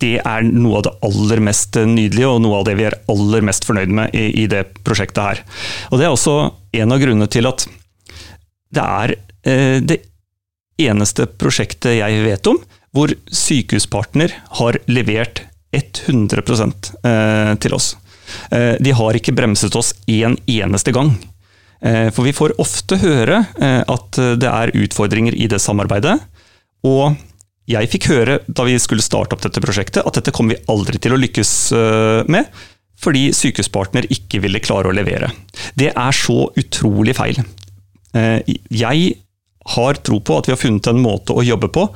det 0.00 0.14
er 0.22 0.46
noe 0.46 0.78
av 0.78 0.86
det 0.86 0.94
aller 1.04 1.42
mest 1.44 1.76
nydelige, 1.76 2.28
og 2.28 2.40
noe 2.44 2.60
av 2.60 2.68
det 2.68 2.76
vi 2.78 2.86
er 2.88 2.96
aller 3.12 3.44
mest 3.44 3.66
fornøyd 3.68 3.92
med 3.92 4.16
i, 4.16 4.30
i 4.44 4.46
det 4.50 4.64
prosjektet 4.86 5.20
her. 5.20 5.42
Og 5.90 6.00
Det 6.00 6.08
er 6.08 6.14
også 6.14 6.36
en 6.80 6.94
av 6.94 7.02
grunnene 7.02 7.28
til 7.30 7.48
at 7.50 7.66
det 8.74 8.84
er 8.84 9.14
eh, 9.48 9.78
det 9.82 10.00
eneste 10.80 11.26
prosjektet 11.40 11.98
jeg 11.98 12.22
vet 12.24 12.46
om 12.50 12.60
hvor 12.96 13.12
Sykehuspartner 13.30 14.32
har 14.58 14.78
levert 14.90 15.44
100 15.72 16.42
eh, 17.06 17.54
til 17.62 17.74
oss. 17.76 17.92
Eh, 18.50 18.74
De 18.82 18.94
har 18.98 19.14
ikke 19.18 19.34
bremset 19.36 19.76
oss 19.78 19.92
en 20.10 20.34
eneste 20.50 20.94
gang. 20.94 21.12
Eh, 21.82 22.08
For 22.10 22.26
vi 22.26 22.34
får 22.34 22.56
ofte 22.58 22.98
høre 23.02 23.44
eh, 23.60 23.82
at 23.86 24.18
det 24.42 24.50
er 24.50 24.74
utfordringer 24.74 25.36
i 25.38 25.46
det 25.50 25.60
samarbeidet. 25.62 26.16
Og 26.86 27.14
jeg 27.70 27.90
fikk 27.92 28.08
høre 28.10 28.40
da 28.50 28.66
vi 28.66 28.74
skulle 28.82 29.04
starte 29.06 29.36
opp 29.36 29.44
dette 29.44 29.62
prosjektet, 29.62 30.02
at 30.02 30.16
dette 30.18 30.32
kommer 30.34 30.56
vi 30.56 30.64
aldri 30.72 30.98
til 30.98 31.14
å 31.14 31.20
lykkes 31.20 31.54
eh, 31.76 32.26
med. 32.26 32.50
Fordi 33.00 33.30
Sykehuspartner 33.32 34.10
ikke 34.12 34.42
ville 34.42 34.60
klare 34.60 34.90
å 34.90 34.96
levere. 34.96 35.30
Det 35.78 35.92
er 35.94 36.16
så 36.16 36.48
utrolig 36.58 37.14
feil. 37.16 37.38
Eh, 38.14 38.40
Jeg 38.70 39.16
har 39.70 39.98
tro 40.02 40.20
på 40.24 40.38
at 40.38 40.48
vi 40.48 40.54
har 40.54 40.60
funnet 40.60 40.88
en 40.90 41.02
måte 41.02 41.34
å 41.36 41.44
jobbe 41.44 41.68
på, 41.72 41.88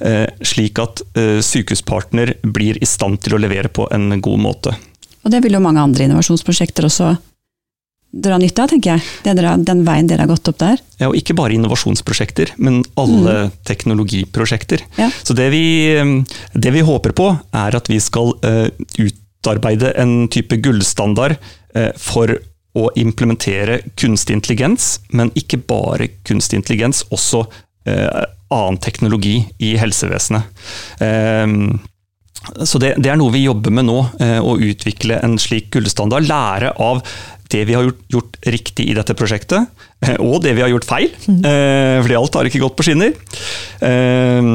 eh, 0.00 0.26
slik 0.46 0.78
at 0.78 1.02
eh, 1.18 1.40
Sykehuspartner 1.44 2.36
blir 2.42 2.78
i 2.80 2.88
stand 2.88 3.20
til 3.24 3.36
å 3.36 3.40
levere 3.42 3.68
på 3.68 3.88
en 3.92 4.20
god 4.20 4.40
måte. 4.40 4.76
Og 5.24 5.34
det 5.34 5.42
vil 5.44 5.58
jo 5.58 5.60
mange 5.60 5.82
andre 5.82 6.06
innovasjonsprosjekter 6.06 6.86
også 6.88 7.10
dra 8.10 8.38
nytte 8.40 8.62
av, 8.62 8.70
tenker 8.72 8.96
jeg. 8.96 9.02
Det 9.22 9.34
dere, 9.38 9.52
den 9.62 9.84
veien 9.86 10.08
dere 10.08 10.24
har 10.24 10.30
gått 10.32 10.48
opp 10.50 10.58
der. 10.58 10.80
Ja, 10.98 11.10
og 11.10 11.18
ikke 11.18 11.36
bare 11.38 11.54
innovasjonsprosjekter, 11.54 12.54
men 12.58 12.80
alle 12.98 13.50
teknologiprosjekter. 13.68 14.82
Ja. 14.98 15.10
Så 15.22 15.36
det 15.38 15.50
vi, 15.52 15.62
det 16.56 16.72
vi 16.74 16.82
håper 16.86 17.14
på, 17.14 17.28
er 17.54 17.76
at 17.78 17.90
vi 17.92 18.00
skal 18.02 18.32
utarbeide 19.40 19.92
en 20.00 20.28
type 20.32 20.58
gullstandard 20.60 21.36
eh, 21.74 21.90
for 21.96 22.34
å 22.78 22.88
implementere 22.98 23.80
kunstig 23.98 24.36
intelligens, 24.38 24.98
men 25.10 25.32
ikke 25.38 25.58
bare 25.70 26.10
kunstig 26.26 26.60
intelligens, 26.60 27.02
også 27.10 27.44
eh, 27.88 28.26
annen 28.50 28.80
teknologi 28.82 29.40
i 29.58 29.74
helsevesenet. 29.80 30.66
Eh, 31.02 31.46
så 32.40 32.80
det, 32.80 32.94
det 33.02 33.10
er 33.12 33.18
noe 33.20 33.34
vi 33.34 33.44
jobber 33.44 33.74
med 33.74 33.88
nå, 33.90 33.98
eh, 34.22 34.38
å 34.40 34.56
utvikle 34.56 35.18
en 35.24 35.36
slik 35.40 35.70
gullstandard. 35.74 36.28
Lære 36.30 36.72
av 36.80 37.02
det 37.50 37.64
vi 37.66 37.74
har 37.74 37.84
gjort, 37.84 38.04
gjort 38.12 38.38
riktig 38.54 38.86
i 38.90 38.94
dette 38.96 39.14
prosjektet, 39.18 39.66
eh, 40.06 40.16
og 40.22 40.40
det 40.44 40.54
vi 40.56 40.64
har 40.64 40.70
gjort 40.72 40.88
feil. 40.88 41.10
Eh, 41.28 41.98
fordi 42.00 42.16
alt 42.16 42.38
har 42.38 42.48
ikke 42.48 42.62
gått 42.62 42.78
på 42.78 42.86
skinner. 42.86 43.12
Eh, 43.84 44.50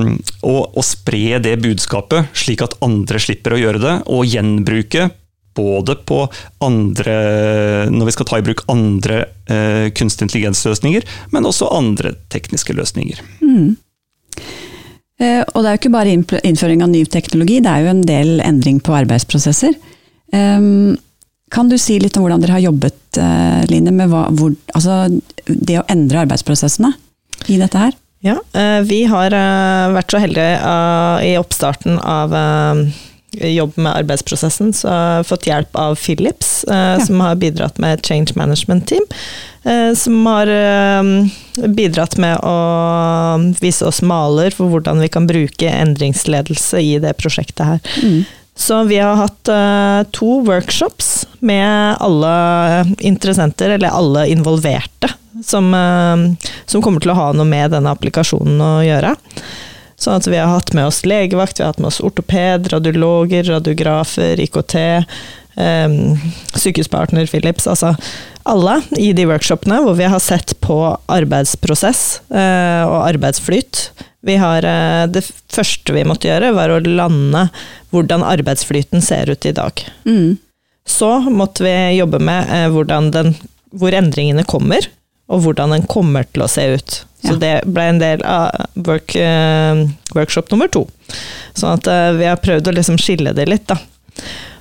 og, 0.47 0.61
og 0.71 0.87
spre 0.87 1.41
det 1.43 1.57
budskapet, 1.63 2.31
slik 2.37 2.63
at 2.65 2.77
andre 2.85 3.21
slipper 3.21 3.55
å 3.55 3.61
gjøre 3.61 3.83
det, 3.83 3.95
og 4.07 4.25
gjenbruke 4.31 5.09
både 5.55 5.95
på 6.07 6.25
andre 6.65 7.15
Når 7.91 8.09
vi 8.09 8.13
skal 8.15 8.27
ta 8.29 8.39
i 8.39 8.45
bruk 8.45 8.63
andre 8.71 9.23
eh, 9.47 9.87
kunstig 9.95 10.27
intelligensløsninger, 10.27 11.05
men 11.31 11.47
også 11.47 11.71
andre 11.73 12.13
tekniske 12.33 12.75
løsninger. 12.77 13.21
Eh, 15.19 15.41
Og 15.53 15.63
det 15.63 15.69
er 15.69 15.75
jo 15.75 15.81
ikke 15.81 15.95
bare 15.95 16.15
innføring 16.43 16.83
av 16.83 16.91
ny 16.91 17.05
teknologi, 17.05 17.61
det 17.63 17.71
er 17.71 17.85
jo 17.85 17.93
en 17.93 18.05
del 18.07 18.39
endring 18.43 18.81
på 18.83 18.95
arbeidsprosesser. 18.97 19.75
Ehm, 20.33 20.97
Kan 21.53 21.69
du 21.69 21.77
si 21.77 21.99
litt 22.01 22.17
om 22.17 22.23
hvordan 22.25 22.41
dere 22.41 22.55
har 22.57 22.63
jobbet, 22.65 23.17
eh, 23.21 23.65
Line, 23.69 23.91
med 23.93 24.09
hva, 24.09 24.25
hvor, 24.33 24.55
altså 24.73 25.21
det 25.45 25.77
å 25.77 25.85
endre 25.87 26.23
arbeidsprosessene 26.25 26.89
i 27.47 27.59
dette 27.61 27.77
her? 27.77 27.93
Ja, 28.25 28.39
eh, 28.57 28.81
vi 28.81 29.03
har 29.05 29.29
eh, 29.31 29.93
vært 29.93 30.09
så 30.11 30.19
heldige 30.19 30.57
eh, 30.57 31.27
i 31.29 31.35
oppstarten 31.37 31.99
av 32.01 32.33
eh, 32.33 32.81
jobb 33.41 33.77
med 33.77 33.91
arbeidsprosessen, 34.03 34.73
så 34.73 34.89
har 34.89 35.17
jeg 35.19 35.27
fått 35.31 35.47
hjelp 35.49 35.75
av 35.81 35.95
Philips, 35.99 36.63
eh, 36.69 36.95
Ja. 36.97 37.05
som 37.05 37.19
har 37.19 37.35
bidratt 37.35 37.77
med 37.79 37.99
et 37.99 38.05
change 38.07 38.35
management 38.35 38.87
team. 38.87 39.03
eh, 39.65 39.93
Som 39.93 40.25
har 40.25 40.47
eh, 40.47 41.03
bidratt 41.67 42.17
med 42.17 42.37
å 42.43 43.55
vise 43.59 43.85
oss 43.85 44.01
maler 44.01 44.51
for 44.51 44.69
hvordan 44.69 44.99
vi 44.99 45.07
kan 45.09 45.27
bruke 45.27 45.69
endringsledelse 45.69 46.81
i 46.81 46.99
det 46.99 47.17
prosjektet 47.17 47.65
her. 47.65 47.79
Mm. 48.03 48.25
Så 48.57 48.83
vi 48.87 48.97
har 48.97 49.15
hatt 49.19 49.49
uh, 49.51 50.03
to 50.15 50.39
workshops 50.47 51.25
med 51.43 51.97
alle 51.99 52.95
interessenter, 53.03 53.69
eller 53.75 53.89
alle 53.91 54.27
involverte, 54.31 55.09
som, 55.43 55.73
uh, 55.73 56.15
som 56.65 56.81
kommer 56.81 57.03
til 57.03 57.11
å 57.11 57.17
ha 57.19 57.33
noe 57.35 57.43
med 57.45 57.71
denne 57.75 57.91
applikasjonen 57.91 58.61
å 58.63 58.71
gjøre. 58.85 59.11
Sånn 60.05 60.21
at 60.21 60.27
vi 60.29 60.37
har 60.37 60.51
hatt 60.51 60.75
med 60.77 60.85
oss 60.85 61.01
legevakt, 61.07 61.57
vi 61.57 61.65
har 61.65 61.73
hatt 61.73 61.81
med 61.81 61.89
oss 61.89 62.03
ortoped, 62.05 62.69
radiologer, 62.73 63.47
radiografer, 63.49 64.41
IKT, 64.45 64.77
Um, 65.55 66.17
sykehuspartner 66.51 67.29
Philips, 67.31 67.63
altså 67.63 67.93
alle 68.43 68.73
i 68.99 69.13
de 69.15 69.23
workshopene 69.29 69.77
hvor 69.85 69.95
vi 69.95 70.09
har 70.11 70.19
sett 70.19 70.51
på 70.59 70.75
arbeidsprosess 71.07 72.01
uh, 72.27 72.83
og 72.89 72.97
arbeidsflyt. 73.05 73.85
Vi 74.27 74.35
har, 74.41 74.67
uh, 74.67 75.05
det 75.07 75.23
første 75.23 75.95
vi 75.95 76.03
måtte 76.03 76.27
gjøre, 76.27 76.51
var 76.57 76.73
å 76.75 76.81
lande 76.83 77.45
hvordan 77.95 78.25
arbeidsflyten 78.27 78.99
ser 79.05 79.31
ut 79.31 79.47
i 79.47 79.55
dag. 79.55 79.79
Mm. 80.03 80.35
Så 80.85 81.13
måtte 81.31 81.63
vi 81.63 81.75
jobbe 82.01 82.19
med 82.19 82.51
uh, 82.51 83.07
den, 83.15 83.31
hvor 83.71 83.95
endringene 83.95 84.43
kommer. 84.43 84.91
Og 85.31 85.41
hvordan 85.41 85.73
den 85.73 85.85
kommer 85.89 86.25
til 86.33 86.43
å 86.45 86.49
se 86.51 86.65
ut. 86.75 86.99
Så 87.25 87.33
Ja. 87.33 87.37
det 87.41 87.53
ble 87.65 87.81
en 87.89 87.99
del 87.99 88.21
av 88.23 88.51
work, 88.75 89.15
eh, 89.15 89.85
workshop 90.13 90.51
nummer 90.51 90.67
to. 90.69 90.85
Sånn 91.57 91.79
at 91.79 91.87
eh, 91.89 92.11
vi 92.19 92.25
har 92.29 92.37
prøvd 92.37 92.67
å 92.69 92.75
liksom 92.75 92.99
skille 93.01 93.33
det 93.33 93.47
litt, 93.49 93.65
da. 93.67 93.77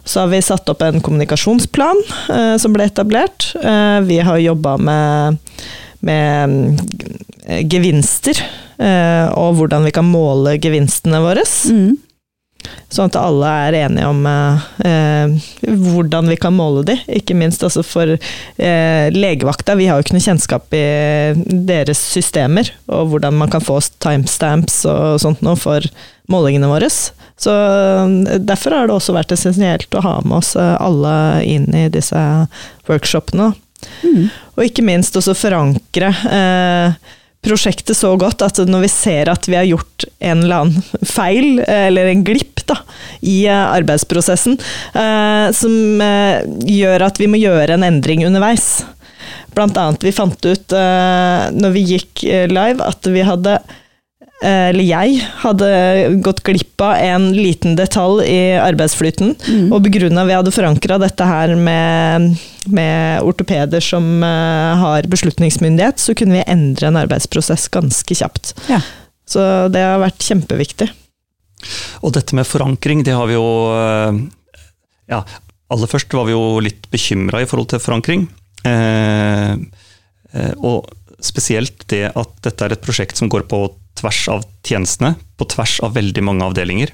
Så 0.04 0.20
har 0.20 0.28
vi 0.32 0.40
satt 0.44 0.68
opp 0.68 0.82
en 0.82 1.00
kommunikasjonsplan 1.00 2.00
eh, 2.32 2.56
som 2.60 2.72
ble 2.72 2.84
etablert. 2.88 3.50
Eh, 3.60 4.00
vi 4.08 4.18
har 4.24 4.38
jobba 4.40 4.76
med, 4.78 5.38
med 6.00 6.48
mm, 6.48 7.68
gevinster, 7.68 8.40
eh, 8.78 9.28
og 9.36 9.56
hvordan 9.60 9.84
vi 9.84 9.92
kan 9.96 10.08
måle 10.08 10.56
gevinstene 10.60 11.20
våre. 11.24 11.44
Mm. 11.68 11.96
Sånn 12.92 13.10
at 13.10 13.18
alle 13.18 13.50
er 13.66 13.76
enige 13.84 14.06
om 14.08 14.20
eh, 14.28 14.66
eh, 14.86 15.50
hvordan 15.64 16.30
vi 16.30 16.38
kan 16.40 16.54
måle 16.56 16.84
de. 16.86 16.96
Ikke 17.20 17.36
minst 17.38 17.64
altså 17.66 17.82
for 17.86 18.14
eh, 18.14 19.06
legevakta. 19.14 19.76
Vi 19.78 19.88
har 19.90 19.98
jo 19.98 20.06
ikke 20.06 20.16
noe 20.16 20.26
kjennskap 20.28 20.76
i 20.76 20.84
deres 21.70 22.02
systemer, 22.14 22.70
og 22.86 23.12
hvordan 23.12 23.36
man 23.40 23.52
kan 23.52 23.64
få 23.64 23.80
timestamps 24.04 24.84
og 24.90 25.20
sånt 25.24 25.42
noe 25.44 25.58
for 25.58 25.84
målingene 26.30 26.70
våre. 26.70 26.88
Så 27.36 27.50
eh, 27.50 28.38
derfor 28.38 28.78
har 28.78 28.88
det 28.88 28.96
også 28.96 29.16
vært 29.16 29.34
essensielt 29.34 29.98
å 29.98 30.04
ha 30.04 30.14
med 30.24 30.38
oss 30.40 30.54
eh, 30.56 30.76
alle 30.80 31.16
inn 31.48 31.68
i 31.74 31.88
disse 31.92 32.20
workshopene. 32.88 33.52
Mm. 34.04 34.30
Og 34.54 34.64
ikke 34.68 34.84
minst 34.86 35.16
også 35.18 35.34
forankre 35.36 36.12
eh, 36.30 36.96
prosjektet 37.44 37.96
så 37.96 38.14
godt 38.20 38.42
at 38.44 38.60
når 38.68 38.86
vi 38.86 38.90
ser 38.92 39.30
at 39.32 39.48
vi 39.48 39.58
har 39.58 39.68
gjort 39.68 40.06
en 40.24 40.42
eller 40.44 40.64
annen 40.64 41.04
feil, 41.06 41.60
eh, 41.66 41.86
eller 41.90 42.10
en 42.10 42.24
glipp 42.26 42.64
da, 42.68 42.78
i 43.20 43.44
eh, 43.46 43.62
arbeidsprosessen, 43.78 44.58
eh, 44.96 45.46
som 45.56 46.02
gjør 46.64 47.06
at 47.08 47.20
vi 47.20 47.30
må 47.30 47.40
gjøre 47.40 47.76
en 47.76 47.86
endring 47.86 48.24
underveis. 48.26 48.84
Blant 49.54 49.78
annet 49.78 50.02
vi 50.04 50.12
fant 50.14 50.38
ut 50.44 50.74
når 50.74 51.72
vi 51.76 51.82
gikk 51.92 52.24
live 52.50 52.82
at 52.82 53.06
vi 53.06 53.22
hadde 53.24 53.54
eller 54.44 54.84
jeg 54.84 55.20
hadde 55.40 55.68
gått 56.26 56.42
glipp 56.44 56.82
av 56.82 56.98
en 57.00 57.28
liten 57.32 57.76
detalj 57.78 58.26
i 58.28 58.40
arbeidsflyten. 58.60 59.30
Mm. 59.46 59.70
Og 59.70 59.78
begrunna 59.86 60.26
vi 60.26 60.34
hadde 60.36 60.52
forankra 60.52 60.98
dette 61.00 61.28
her 61.28 61.54
med, 61.56 62.34
med 62.72 63.22
ortopeder 63.26 63.82
som 63.84 64.22
eh, 64.24 64.74
har 64.80 65.08
beslutningsmyndighet, 65.10 66.00
så 66.00 66.14
kunne 66.16 66.38
vi 66.38 66.44
endre 66.50 66.90
en 66.90 67.00
arbeidsprosess 67.04 67.68
ganske 67.74 68.16
kjapt. 68.16 68.54
Ja. 68.70 68.80
Så 69.28 69.40
det 69.72 69.82
har 69.84 70.02
vært 70.02 70.24
kjempeviktig. 70.24 70.90
Og 72.04 72.12
dette 72.16 72.36
med 72.36 72.48
forankring, 72.48 73.04
det 73.06 73.16
har 73.16 73.28
vi 73.30 73.38
jo 73.38 73.46
eh, 73.72 74.18
Ja, 75.12 75.22
aller 75.72 75.90
først 75.90 76.12
var 76.16 76.28
vi 76.28 76.36
jo 76.36 76.60
litt 76.64 76.90
bekymra 76.92 77.42
i 77.42 77.48
forhold 77.48 77.72
til 77.72 77.82
forankring. 77.82 78.26
Eh, 78.68 79.54
eh, 80.32 80.52
og 80.60 80.90
spesielt 81.24 81.86
det 81.92 82.10
at 82.12 82.36
dette 82.44 82.66
er 82.66 82.74
et 82.74 82.84
prosjekt 82.84 83.20
som 83.20 83.30
går 83.32 83.46
på 83.48 83.66
tvers 83.98 84.20
av 84.32 84.44
tjenestene, 84.66 85.14
på 85.38 85.48
tvers 85.48 85.78
av 85.84 85.94
veldig 85.96 86.24
mange 86.26 86.44
avdelinger. 86.50 86.92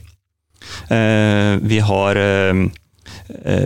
Eh, 0.93 1.57
vi 1.63 1.81
har 1.83 2.17
eh, 2.21 2.51
eh, 2.51 2.67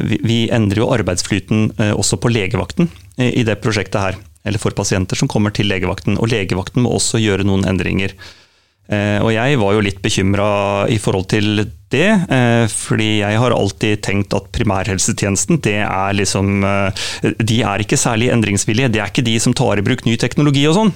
vi, 0.05 0.21
vi 0.25 0.39
endrer 0.53 0.83
jo 0.83 0.93
arbeidsflyten 0.95 1.69
eh, 1.79 1.93
også 1.97 2.19
på 2.21 2.33
legevakten 2.33 2.91
eh, 3.17 3.33
i 3.41 3.45
det 3.47 3.61
prosjektet 3.65 4.01
her. 4.01 4.23
Eller 4.45 4.61
for 4.61 4.77
pasienter 4.77 5.17
som 5.17 5.31
kommer 5.31 5.55
til 5.57 5.71
legevakten. 5.71 6.19
Og 6.21 6.29
legevakten 6.33 6.85
må 6.85 6.93
også 6.97 7.21
gjøre 7.23 7.47
noen 7.49 7.65
endringer. 7.69 8.13
Eh, 8.93 9.17
og 9.25 9.31
jeg 9.33 9.57
var 9.61 9.73
jo 9.73 9.85
litt 9.85 10.03
bekymra 10.05 10.49
i 10.93 10.99
forhold 11.01 11.31
til 11.33 11.65
det, 11.95 12.11
eh, 12.29 12.65
fordi 12.69 13.23
jeg 13.23 13.41
har 13.41 13.55
alltid 13.57 14.03
tenkt 14.05 14.35
at 14.37 14.51
primærhelsetjenesten, 14.53 15.63
det 15.65 15.79
er 15.87 16.17
liksom 16.19 16.65
eh, 16.69 17.07
De 17.41 17.63
er 17.65 17.81
ikke 17.81 18.01
særlig 18.01 18.29
endringsvillige. 18.35 18.93
Det 18.93 19.01
er 19.01 19.13
ikke 19.13 19.25
de 19.25 19.39
som 19.41 19.57
tar 19.57 19.81
i 19.81 19.87
bruk 19.87 20.05
ny 20.05 20.19
teknologi 20.21 20.67
og 20.69 20.77
sånn. 20.77 20.93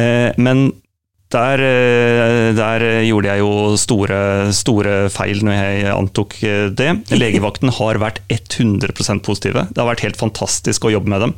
Eh, 0.00 0.30
men 0.40 0.70
der, 1.30 1.60
eh, 1.62 2.50
der 2.58 2.82
gjorde 3.06 3.30
jeg 3.30 3.42
jo 3.42 3.50
store, 3.78 4.18
store 4.56 4.94
feil 5.14 5.42
når 5.46 5.54
jeg 5.56 5.92
antok 5.94 6.34
eh, 6.42 6.64
det. 6.74 6.88
Legevakten 7.22 7.70
har 7.76 8.00
vært 8.02 8.18
100% 8.34 9.22
positive. 9.26 9.66
Det 9.70 9.78
har 9.78 9.90
vært 9.92 10.04
helt 10.08 10.18
fantastisk 10.18 10.88
å 10.88 10.92
jobbe 10.96 11.12
med 11.12 11.24
dem. 11.26 11.36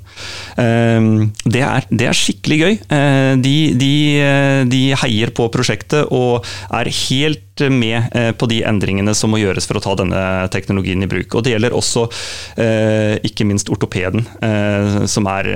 Eh, 0.56 1.28
Det 1.44 1.64
er, 1.66 1.86
det 1.92 2.08
er 2.08 2.16
skikkelig 2.16 2.58
gøy. 2.62 2.74
Eh, 2.88 3.34
De, 3.42 3.54
de, 3.76 3.92
de 4.72 4.82
heier 5.02 5.32
på 5.36 5.48
prosjektet 5.52 6.08
og 6.12 6.46
er 6.72 6.88
helt 7.08 7.40
med 7.72 8.14
på 8.40 8.46
de 8.48 8.62
endringene 8.64 9.12
som 9.14 9.30
må 9.30 9.38
gjøres 9.42 9.66
for 9.68 9.76
å 9.76 9.82
ta 9.84 9.92
denne 10.00 10.20
teknologien 10.54 11.04
i 11.04 11.08
bruk. 11.10 11.36
Og 11.36 11.44
Det 11.44 11.52
gjelder 11.52 11.76
også 11.76 12.06
ikke 13.28 13.44
minst 13.46 13.68
ortopeden, 13.72 14.24
som 15.10 15.28
er, 15.30 15.50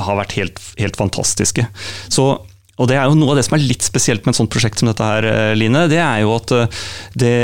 har 0.00 0.18
vært 0.22 0.34
helt, 0.38 0.62
helt 0.80 0.96
fantastiske. 0.98 1.66
Så 2.08 2.30
og 2.80 2.88
det 2.88 2.96
er 2.96 3.08
jo 3.08 3.16
Noe 3.18 3.34
av 3.34 3.40
det 3.40 3.46
som 3.46 3.58
er 3.58 3.66
litt 3.66 3.84
spesielt 3.84 4.24
med 4.24 4.32
et 4.32 4.40
sånt 4.40 4.52
prosjekt 4.52 4.80
som 4.80 4.88
dette, 4.88 5.04
her, 5.04 5.26
eh, 5.28 5.54
Line, 5.58 5.86
det 5.92 6.00
er 6.00 6.22
jo 6.24 6.34
at 6.38 6.54
eh, 6.56 6.84
det 7.20 7.34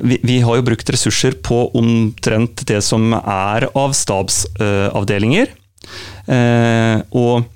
vi, 0.00 0.18
vi 0.22 0.38
har 0.40 0.56
jo 0.56 0.64
brukt 0.64 0.90
ressurser 0.94 1.34
på 1.44 1.58
omtrent 1.76 2.62
det 2.68 2.78
som 2.86 3.12
er 3.18 3.66
av 3.74 3.94
stabsavdelinger. 3.96 5.50
Eh, 6.30 7.00
og 7.18 7.50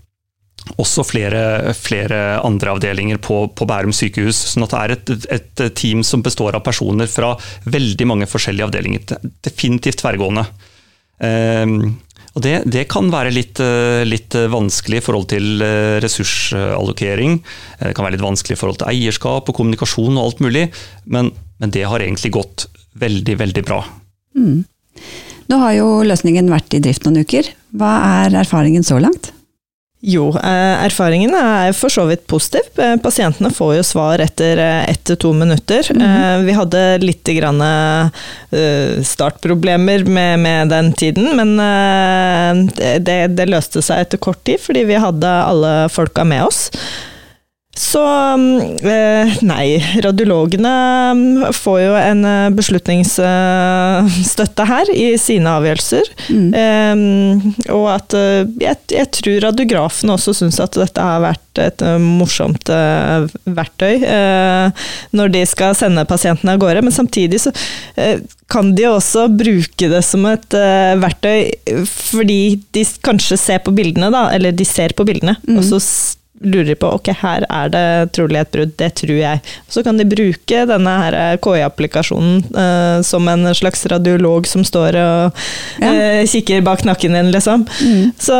også 0.82 1.04
flere, 1.06 1.72
flere 1.78 2.40
andre 2.44 2.74
avdelinger 2.74 3.20
på, 3.24 3.38
på 3.56 3.68
Bærum 3.68 3.94
sykehus. 3.96 4.40
sånn 4.50 4.66
at 4.66 4.74
det 4.74 4.80
er 4.80 4.96
et, 4.96 5.28
et 5.38 5.62
team 5.78 6.02
som 6.04 6.24
består 6.24 6.58
av 6.58 6.66
personer 6.66 7.08
fra 7.08 7.32
veldig 7.70 8.10
mange 8.10 8.28
forskjellige 8.28 8.68
avdelinger. 8.68 9.16
Definitivt 9.46 10.02
tverrgående. 10.02 10.44
Eh, 11.24 11.64
og 12.38 12.44
det, 12.44 12.54
det, 12.70 12.84
kan 12.90 13.08
være 13.10 13.32
litt, 13.34 13.58
eh, 13.58 14.04
litt, 14.06 14.36
vanskelig 14.52 15.00
i 15.00 15.04
forhold 15.04 15.26
til 15.32 15.62
eh, 15.64 15.98
ressursallokering. 16.04 17.40
Det 17.80 17.94
kan 17.96 18.06
være 18.06 18.14
litt 18.14 18.22
vanskelig 18.22 18.54
i 18.54 18.60
forhold 18.60 18.78
til 18.78 18.90
eierskap 18.92 19.50
og 19.50 19.56
kommunikasjon 19.58 20.14
og 20.14 20.22
alt 20.22 20.42
mulig, 20.44 20.68
men, 21.10 21.32
men 21.58 21.74
det 21.74 21.82
har 21.90 22.04
egentlig 22.04 22.30
gått 22.38 22.68
veldig, 22.98 23.38
veldig 23.42 23.64
bra. 23.66 23.80
Mm. 24.38 24.62
Nå 25.48 25.58
har 25.64 25.74
jo 25.78 25.88
løsningen 26.06 26.50
vært 26.52 26.76
i 26.76 26.82
drift 26.84 27.08
noen 27.08 27.24
uker. 27.26 27.50
Hva 27.74 27.92
er 28.22 28.38
erfaringen 28.44 28.86
så 28.86 29.00
langt? 29.02 29.32
Jo, 30.00 30.28
eh, 30.30 30.84
erfaringen 30.84 31.32
er 31.34 31.72
for 31.74 31.90
så 31.90 32.04
vidt 32.06 32.22
positiv. 32.30 32.68
Eh, 32.78 32.94
pasientene 33.02 33.50
får 33.50 33.72
jo 33.80 33.86
svar 33.86 34.22
etter 34.22 34.60
ett 34.62 35.02
til 35.04 35.16
to 35.16 35.32
minutter. 35.32 35.82
Mm 35.90 36.02
-hmm. 36.02 36.44
Vi 36.44 36.52
hadde 36.52 36.98
litt 36.98 37.28
startproblemer 39.06 40.04
med, 40.04 40.38
med 40.38 40.68
den 40.68 40.92
tiden, 40.92 41.36
men 41.36 41.56
det, 43.04 43.36
det, 43.36 43.48
løste 43.48 43.82
seg 43.82 44.00
etter 44.00 44.18
kort 44.18 44.44
tid, 44.44 44.60
fordi 44.60 44.84
vi 44.84 44.94
hadde 44.94 45.26
alle 45.26 45.88
folka 45.88 46.24
med 46.24 46.44
oss. 46.44 46.70
Så 47.78 48.00
nei, 49.46 49.78
radiologene 50.02 51.52
får 51.54 51.76
jo 51.80 51.92
en 51.98 52.24
beslutningsstøtte 52.56 54.64
her 54.66 54.90
i 54.94 55.18
sine 55.20 55.50
avgjørelser. 55.60 56.02
Mm. 56.34 57.54
Og 57.74 57.86
at 57.92 58.14
jeg, 58.18 58.76
jeg, 58.90 59.06
tror 59.20 59.40
radiografen 59.46 60.10
også 60.14 60.32
syns 60.40 60.58
at 60.62 60.78
dette 60.80 61.00
har 61.04 61.20
vært 61.22 61.58
et 61.62 61.82
morsomt 62.02 62.70
verktøy 63.46 63.94
når 65.14 65.28
de 65.34 65.46
skal 65.48 65.74
sende 65.78 66.10
pasientene 66.10 66.52
av 66.56 66.60
gårde. 66.62 66.82
Men 66.86 66.94
samtidig 66.94 67.38
så 67.46 67.50
kan 68.50 68.74
de 68.74 68.84
også 68.90 69.28
bruke 69.30 69.90
det 69.92 70.02
som 70.06 70.26
et 70.30 70.54
verktøy 70.98 71.50
fordi 71.94 72.58
de 72.74 72.82
kanskje 73.06 73.36
ser 73.38 73.58
på 73.62 73.70
bildene, 73.76 74.10
da, 74.14 74.22
eller 74.34 74.52
de 74.56 74.64
ser 74.66 74.92
på 74.98 75.06
bildene, 75.06 75.36
mm. 75.44 75.58
og 75.58 75.64
så 75.66 75.78
lurer 76.40 76.74
på 76.78 76.90
ok, 76.98 77.10
her 77.20 77.44
er 77.48 77.70
det 77.72 77.84
trolig 78.16 78.40
et 78.40 78.50
brudd, 78.54 78.72
det 78.78 78.90
tror 79.00 79.16
jeg. 79.16 79.42
Så 79.70 79.82
kan 79.86 79.98
de 79.98 80.06
bruke 80.08 80.64
denne 80.70 80.94
her 81.02 81.38
KI-applikasjonen 81.42 82.42
uh, 82.54 82.98
som 83.06 83.28
en 83.30 83.50
slags 83.56 83.84
radiolog 83.90 84.46
som 84.48 84.64
står 84.66 84.98
og 85.02 85.40
ja. 85.82 85.92
uh, 85.92 86.22
kikker 86.28 86.64
bak 86.66 86.84
nakken 86.88 87.16
din, 87.18 87.32
liksom. 87.34 87.66
Mm. 87.82 88.10
Så 88.18 88.36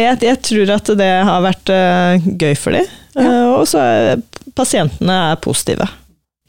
jeg, 0.00 0.20
jeg, 0.24 0.42
tror 0.48 0.76
at 0.78 0.92
det 0.98 1.12
har 1.28 1.44
vært 1.44 1.72
uh, 1.72 2.30
gøy 2.36 2.54
for 2.58 2.78
dem. 2.78 2.88
Ja. 3.12 3.32
og 3.58 3.66
så 3.68 3.80
er 3.84 4.22
pasientene 4.56 5.12
er 5.32 5.40
positive. 5.44 5.84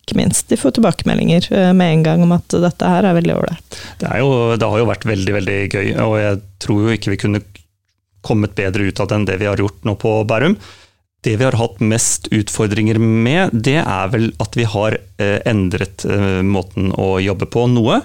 Ikke 0.03 0.15
minst. 0.15 0.45
De 0.47 0.55
får 0.59 0.77
tilbakemeldinger 0.77 1.49
med 1.75 1.89
en 1.89 2.05
gang 2.05 2.23
om 2.23 2.31
at 2.35 2.55
dette 2.63 2.87
her 2.87 3.03
er 3.07 3.15
veldig 3.15 3.35
ålreit. 3.35 3.77
Det, 3.99 4.07
det 4.07 4.69
har 4.71 4.79
jo 4.79 4.87
vært 4.87 5.07
veldig, 5.07 5.35
veldig 5.37 5.59
gøy, 5.71 5.91
og 6.03 6.15
jeg 6.19 6.39
tror 6.63 6.87
jo 6.87 6.95
ikke 6.95 7.13
vi 7.13 7.19
kunne 7.19 7.43
kommet 8.23 8.55
bedre 8.55 8.87
ut 8.87 8.99
av 9.03 9.09
det 9.09 9.17
enn 9.17 9.27
det 9.27 9.37
vi 9.41 9.49
har 9.49 9.59
gjort 9.59 9.83
nå 9.87 9.95
på 9.99 10.15
Bærum. 10.27 10.55
Det 11.23 11.37
vi 11.39 11.45
har 11.45 11.55
hatt 11.55 11.79
mest 11.79 12.27
utfordringer 12.35 12.97
med, 12.99 13.53
det 13.55 13.77
er 13.79 14.09
vel 14.11 14.25
at 14.43 14.57
vi 14.59 14.65
har 14.67 14.97
eh, 15.21 15.39
endret 15.47 16.03
eh, 16.03 16.41
måten 16.43 16.89
å 16.99 17.15
jobbe 17.23 17.47
på 17.53 17.63
noe. 17.71 18.01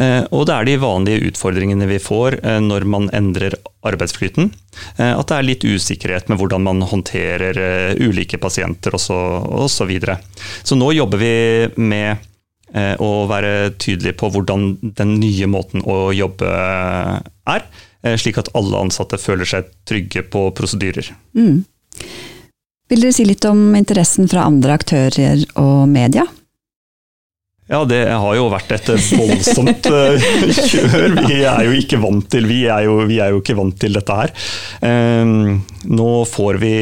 Eh, 0.00 0.22
og 0.32 0.46
det 0.48 0.54
er 0.56 0.68
de 0.70 0.76
vanlige 0.80 1.28
utfordringene 1.28 1.88
vi 1.90 2.00
får 2.00 2.38
når 2.64 2.86
man 2.88 3.10
endrer 3.12 3.58
arbeidsflyten. 3.84 4.48
At 4.96 5.28
det 5.28 5.36
er 5.36 5.46
litt 5.46 5.64
usikkerhet 5.64 6.30
med 6.30 6.40
hvordan 6.40 6.64
man 6.64 6.80
håndterer 6.88 7.58
ulike 8.00 8.40
pasienter 8.42 8.96
osv. 8.96 9.04
Så, 9.04 9.68
så, 9.70 9.84
videre. 9.86 10.16
så 10.64 10.78
nå 10.78 10.88
jobber 10.96 11.20
vi 11.20 11.34
med 11.76 12.24
å 13.04 13.10
være 13.30 13.74
tydelige 13.78 14.16
på 14.18 14.30
hvordan 14.34 14.64
den 14.96 15.14
nye 15.20 15.46
måten 15.52 15.84
å 15.84 16.08
jobbe 16.16 16.48
er. 16.48 17.68
slik 18.18 18.40
at 18.40 18.50
alle 18.56 18.80
ansatte 18.86 19.20
føler 19.20 19.46
seg 19.46 19.68
trygge 19.86 20.24
på 20.32 20.48
prosedyrer. 20.56 21.12
Mm. 21.36 21.62
Vil 22.92 23.00
dere 23.00 23.16
si 23.16 23.24
litt 23.24 23.44
om 23.48 23.72
interessen 23.78 24.28
fra 24.28 24.44
andre 24.44 24.76
aktører 24.76 25.46
og 25.56 25.86
media? 25.88 26.26
Ja, 27.64 27.78
det 27.88 28.02
har 28.12 28.34
jo 28.36 28.50
vært 28.52 28.74
et 28.76 28.90
voldsomt 28.92 29.86
uh, 29.88 30.24
kjør. 30.52 31.14
Vi 31.24 31.38
er 31.48 31.62
jo 31.64 31.72
ikke 31.78 31.96
vant 32.02 32.26
til 32.28 32.44
vi 32.44 32.58
er 32.68 32.84
jo, 32.84 32.98
vi 33.08 33.16
er 33.24 33.32
jo 33.32 33.38
ikke 33.40 33.56
vant 33.56 33.78
til 33.80 33.96
dette 33.96 34.16
her. 34.18 34.32
Um, 34.84 35.62
nå 35.88 36.10
får 36.28 36.58
vi 36.60 36.74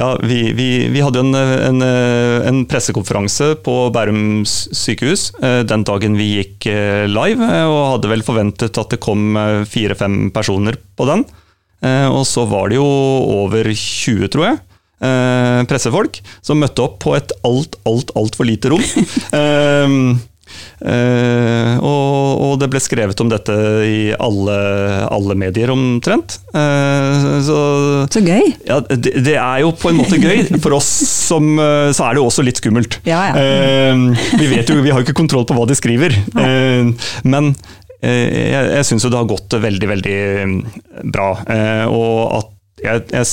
Ja, 0.00 0.08
vi, 0.26 0.40
vi, 0.58 0.66
vi 0.90 1.04
hadde 1.06 1.22
en, 1.22 1.38
en, 1.38 1.86
en, 2.50 2.58
pressekonferanse 2.66 3.52
på 3.62 3.76
Bærum 3.94 4.42
sykehus 4.48 5.28
uh, 5.38 5.62
den 5.70 5.86
dagen 5.86 6.18
vi 6.18 6.32
gikk 6.40 6.66
uh, 6.72 7.06
live, 7.06 7.46
og 7.70 7.80
hadde 7.92 8.10
vel 8.16 8.26
forventet 8.26 8.82
at 8.82 8.96
det 8.96 9.02
kom 9.06 9.38
fire-fem 9.70 10.32
personer 10.34 10.82
på 10.98 11.06
den. 11.12 11.22
Og 11.82 12.22
så 12.28 12.44
var 12.46 12.70
det 12.70 12.76
jo 12.78 12.86
over 13.42 13.66
20, 13.66 14.28
tror 14.30 14.46
jeg 14.46 14.60
eh, 15.02 15.62
pressefolk 15.70 16.20
som 16.44 16.60
møtte 16.62 16.84
opp 16.84 17.00
på 17.02 17.16
et 17.18 17.32
alt, 17.46 17.78
alt, 17.88 18.12
altfor 18.18 18.48
lite 18.48 18.72
rom. 18.74 18.84
eh, 19.40 20.28
Uh, 20.82 21.78
og, 21.78 22.40
og, 22.42 22.54
det 22.60 22.66
ble 22.72 22.80
skrevet 22.82 23.20
om 23.22 23.28
dette 23.30 23.54
i 23.86 24.10
alle, 24.12 24.56
alle 25.06 25.36
medier 25.38 25.70
omtrent. 25.72 26.40
Uh, 26.50 27.38
så, 27.46 27.58
så, 28.10 28.20
gøy! 28.20 28.50
Ja, 28.66 28.80
det, 28.90 29.14
det, 29.22 29.36
er 29.38 29.62
jo 29.62 29.70
på 29.78 29.92
en 29.92 30.00
måte 30.00 30.18
gøy. 30.20 30.42
For 30.62 30.74
oss 30.76 30.90
som, 31.06 31.54
uh, 31.56 31.88
så 31.94 32.08
er 32.08 32.16
det 32.16 32.22
jo 32.22 32.26
også 32.28 32.44
litt 32.44 32.60
skummelt. 32.60 32.98
Ja, 33.08 33.22
ja. 33.30 33.94
vi 34.36 34.50
vet 34.50 34.68
jo, 34.68 34.80
vi 34.82 34.90
har 34.92 35.00
jo 35.00 35.06
ikke 35.06 35.16
kontroll 35.22 35.46
på 35.48 35.56
hva 35.56 35.68
de 35.70 35.78
skriver. 35.78 36.18
men 37.22 37.54
jeg, 38.02 38.66
jeg 38.76 38.86
syns 38.88 39.04
jo 39.06 39.12
det 39.12 39.20
har 39.20 39.30
gått 39.30 39.54
veldig, 39.62 39.88
veldig 39.88 40.18
mm, 40.50 40.58
bra. 41.14 41.28
og 41.86 42.16
at 42.40 42.50
jeg, 42.82 43.04
jeg 43.14 43.28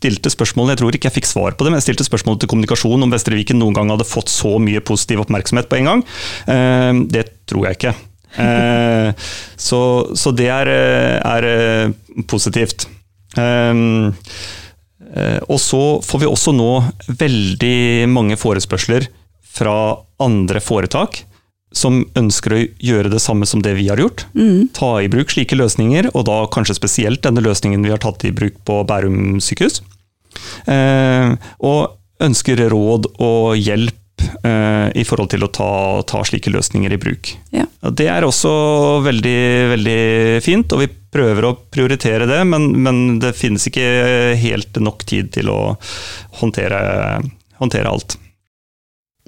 stilte 0.00 0.32
spørsmålet, 0.32 0.74
jeg 0.74 0.80
tror 0.80 0.96
ikke 0.96 1.08
jeg 1.10 1.16
fikk 1.18 1.28
svar 1.28 1.56
på 1.56 1.64
det, 1.64 1.72
men 1.72 1.80
jeg 1.80 1.90
stilte 1.90 2.06
spørsmålet 2.08 2.40
til 2.42 2.50
kommunikasjon 2.52 3.04
om 3.04 3.12
Vestre 3.12 3.36
Viken 3.36 3.60
noen 3.60 3.76
gang 3.76 3.90
hadde 3.92 4.08
fått 4.08 4.32
så 4.32 4.56
mye 4.62 4.80
positiv 4.84 5.24
oppmerksomhet 5.24 5.68
på 5.68 5.80
en 5.80 5.90
gang. 5.90 6.04
Eh, 6.48 6.92
det 7.12 7.26
tror 7.50 7.68
jeg 7.68 7.78
ikke. 7.78 7.94
Eh, 8.40 9.10
så, 9.68 9.80
så 10.16 10.32
det 10.36 10.48
er, 10.54 10.72
er 11.20 11.48
eh, 11.50 12.24
positivt. 12.30 12.88
Og 15.50 15.58
så 15.62 15.82
får 16.06 16.22
vi 16.22 16.28
også 16.28 16.52
nå 16.54 16.70
veldig 17.20 18.08
mange 18.10 18.38
forespørsler 18.40 19.06
fra 19.50 19.74
andre 20.22 20.62
foretak 20.62 21.22
som 21.70 22.02
ønsker 22.18 22.54
å 22.54 22.64
gjøre 22.82 23.12
det 23.12 23.20
samme 23.22 23.46
som 23.46 23.62
det 23.62 23.76
vi 23.78 23.86
har 23.90 24.00
gjort. 24.00 24.26
Mm. 24.34 24.70
Ta 24.74 24.96
i 25.02 25.10
bruk 25.12 25.30
slike 25.30 25.58
løsninger, 25.58 26.10
og 26.14 26.26
da 26.26 26.42
kanskje 26.50 26.78
spesielt 26.78 27.22
denne 27.26 27.44
løsningen 27.44 27.84
vi 27.86 27.92
har 27.94 28.02
tatt 28.02 28.24
i 28.26 28.34
bruk 28.34 28.58
på 28.66 28.82
Bærum 28.88 29.38
sykehus. 29.44 29.80
Eh, 30.70 31.34
og 31.66 31.96
ønsker 32.20 32.60
råd 32.70 33.08
og 33.22 33.56
hjelp 33.58 34.24
eh, 34.44 34.88
i 34.98 35.04
forhold 35.06 35.30
til 35.32 35.46
å 35.46 35.50
ta, 35.54 35.72
ta 36.10 36.22
slike 36.26 36.52
løsninger 36.52 36.92
i 36.92 37.00
bruk. 37.00 37.34
Ja. 37.54 37.66
Det 37.96 38.08
er 38.12 38.26
også 38.26 38.50
veldig, 39.06 39.40
veldig 39.74 40.00
fint, 40.44 40.74
og 40.74 40.82
vi 40.82 40.90
prøver 41.10 41.46
å 41.46 41.54
prioritere 41.72 42.26
det, 42.30 42.42
men, 42.50 42.70
men 42.82 43.20
det 43.22 43.32
finnes 43.38 43.64
ikke 43.70 44.34
helt 44.38 44.82
nok 44.82 45.06
tid 45.08 45.30
til 45.38 45.50
å 45.54 45.60
håndtere, 46.42 46.82
håndtere 47.62 47.94
alt. 47.94 48.18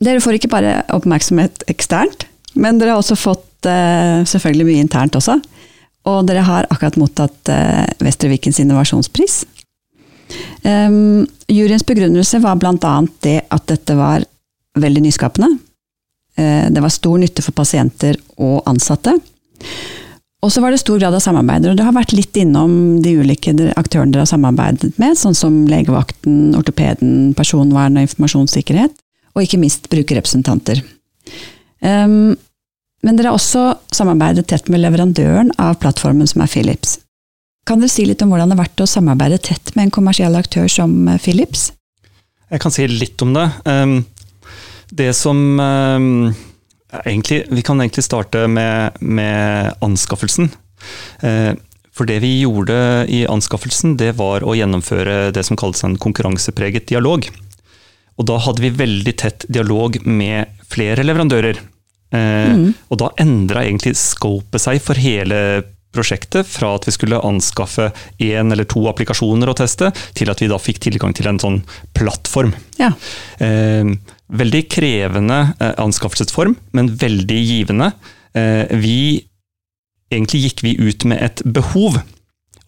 Dere 0.02 0.22
får 0.22 0.38
ikke 0.38 0.50
bare 0.52 0.82
oppmerksomhet 0.94 1.64
eksternt, 1.70 2.26
men 2.54 2.78
dere 2.80 2.94
har 2.94 3.02
også 3.02 3.18
fått 3.18 3.68
eh, 3.70 4.22
selvfølgelig 4.28 4.68
mye 4.68 4.84
internt 4.84 5.18
også. 5.18 5.38
Og 6.10 6.24
dere 6.26 6.42
har 6.42 6.66
akkurat 6.66 6.98
mottatt 6.98 7.50
Vestre 8.02 8.32
Vikens 8.32 8.58
innovasjonspris. 8.58 9.44
Um, 10.62 11.26
juryens 11.48 11.86
begrunnelse 11.86 12.40
var 12.42 12.58
bl.a. 12.60 12.94
det 13.20 13.40
at 13.50 13.66
dette 13.70 13.96
var 13.98 14.24
veldig 14.78 15.02
nyskapende. 15.06 15.50
Uh, 16.38 16.68
det 16.72 16.82
var 16.82 16.92
stor 16.94 17.18
nytte 17.20 17.44
for 17.44 17.56
pasienter 17.56 18.18
og 18.38 18.62
ansatte. 18.70 19.16
Og 20.42 20.50
så 20.50 20.62
var 20.62 20.74
det 20.74 20.80
stor 20.82 20.98
grad 20.98 21.14
av 21.14 21.22
samarbeid. 21.22 21.68
og 21.70 21.76
Det 21.78 21.86
har 21.86 21.94
vært 21.94 22.14
litt 22.16 22.36
innom 22.40 22.72
de 23.02 23.14
ulike 23.22 23.54
aktørene 23.78 24.10
dere 24.10 24.24
har 24.24 24.32
samarbeidet 24.32 24.90
med, 24.98 25.14
sånn 25.18 25.36
som 25.38 25.60
legevakten, 25.70 26.56
ortopeden, 26.58 27.30
personvern 27.38 27.98
og 27.98 28.08
informasjonssikkerhet, 28.08 28.96
og 29.36 29.44
ikke 29.44 29.60
minst 29.62 29.86
brukerrepresentanter. 29.92 30.82
Um, 31.82 32.34
men 33.02 33.18
dere 33.18 33.32
har 33.32 33.38
også 33.38 33.64
samarbeidet 33.94 34.46
tett 34.52 34.70
med 34.70 34.82
leverandøren 34.84 35.50
av 35.58 35.80
plattformen, 35.82 36.28
som 36.30 36.44
er 36.44 36.50
Philips. 36.52 37.00
Kan 37.66 37.82
dere 37.82 37.90
si 37.90 38.06
litt 38.06 38.22
om 38.22 38.30
hvordan 38.30 38.50
det 38.50 38.56
har 38.56 38.64
vært 38.64 38.84
å 38.84 38.90
samarbeide 38.90 39.40
tett 39.42 39.74
med 39.74 39.88
en 39.88 39.94
kommersiell 39.94 40.38
aktør 40.38 40.70
som 40.70 40.94
eh, 41.10 41.18
Philips? 41.22 41.70
Jeg 42.52 42.62
kan 42.62 42.74
si 42.74 42.86
litt 42.90 43.22
om 43.24 43.34
det. 43.34 43.48
Ehm, 43.70 43.98
det 44.92 45.10
som 45.16 45.38
ehm, 45.62 46.32
egentlig, 47.04 47.46
Vi 47.50 47.62
kan 47.64 47.80
egentlig 47.80 48.04
starte 48.04 48.46
med, 48.46 48.98
med 49.00 49.72
anskaffelsen. 49.80 50.50
For 51.92 52.08
det 52.08 52.18
vi 52.24 52.40
gjorde 52.40 53.06
i 53.12 53.22
anskaffelsen, 53.28 53.96
det 54.00 54.14
var 54.18 54.44
å 54.44 54.56
gjennomføre 54.56 55.30
det 55.32 55.44
som 55.46 55.58
kalles 55.60 55.84
en 55.84 55.98
konkurransepreget 56.00 56.88
dialog. 56.88 57.28
Og 58.20 58.28
da 58.28 58.38
hadde 58.40 58.64
vi 58.64 58.72
veldig 58.76 59.14
tett 59.20 59.46
dialog 59.48 59.98
med 60.04 60.60
flere 60.72 61.04
leverandører. 61.04 61.60
Eh, 62.12 62.54
mm. 62.54 62.66
Og 62.92 63.00
da 63.02 63.12
endra 63.22 63.64
egentlig 63.66 63.96
scopet 64.00 64.62
seg 64.62 64.82
for 64.84 65.00
hele 65.00 65.62
prosjektet 65.92 66.48
fra 66.48 66.70
at 66.76 66.86
vi 66.88 66.94
skulle 66.94 67.20
anskaffe 67.20 67.90
én 68.22 68.52
eller 68.52 68.64
to 68.68 68.86
applikasjoner 68.88 69.50
å 69.52 69.56
teste, 69.56 69.90
til 70.16 70.32
at 70.32 70.40
vi 70.40 70.48
da 70.48 70.60
fikk 70.60 70.80
tilgang 70.86 71.12
til 71.16 71.28
en 71.28 71.40
sånn 71.42 71.60
plattform. 71.96 72.54
Ja. 72.80 72.94
Eh, 73.44 73.92
veldig 74.32 74.62
krevende 74.72 75.42
eh, 75.58 75.74
anskaffelsesform, 75.82 76.56
men 76.76 76.94
veldig 77.02 77.42
givende. 77.42 77.92
Eh, 78.32 78.72
vi 78.80 79.28
Egentlig 80.12 80.42
gikk 80.42 80.58
vi 80.60 80.72
ut 80.76 81.06
med 81.08 81.22
et 81.24 81.38
behov. 81.56 81.94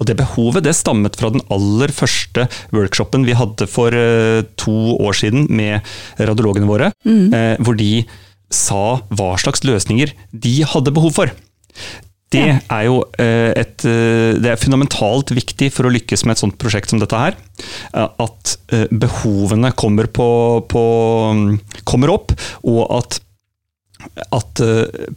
Og 0.00 0.06
det 0.08 0.16
behovet 0.16 0.64
det 0.64 0.72
stammet 0.78 1.18
fra 1.20 1.28
den 1.34 1.44
aller 1.52 1.92
første 1.92 2.46
workshopen 2.72 3.26
vi 3.28 3.36
hadde 3.36 3.68
for 3.68 3.94
eh, 3.94 4.46
to 4.56 4.96
år 4.96 5.18
siden 5.18 5.44
med 5.52 5.84
radiologene 6.16 6.70
våre, 6.70 6.88
mm. 7.04 7.26
Eh, 7.36 7.54
hvor 7.60 7.76
de 7.76 8.06
sa 8.54 9.02
hva 9.10 9.34
slags 9.40 9.64
løsninger 9.66 10.14
de 10.32 10.56
hadde 10.70 10.94
behov 10.94 11.16
for. 11.18 11.34
Det 12.34 12.42
er 12.56 12.82
jo 12.86 13.00
eh, 13.20 13.52
et, 13.54 13.84
eh, 13.86 14.34
det 14.42 14.50
er 14.50 14.60
fundamentalt 14.60 15.32
viktig 15.36 15.70
for 15.74 15.86
å 15.86 15.92
lykkes 15.94 16.24
med 16.24 16.34
et 16.34 16.42
sånt 16.42 16.56
prosjekt 16.60 16.92
som 16.92 17.00
dette 17.02 17.18
her. 17.18 17.36
Eh, 17.94 18.08
at 18.24 18.54
behovene 18.90 19.72
kommer, 19.78 20.08
på, 20.10 20.28
på, 20.70 20.84
kommer 21.86 22.14
opp, 22.14 22.34
og 22.66 22.82
at, 22.98 23.18
at, 24.34 24.62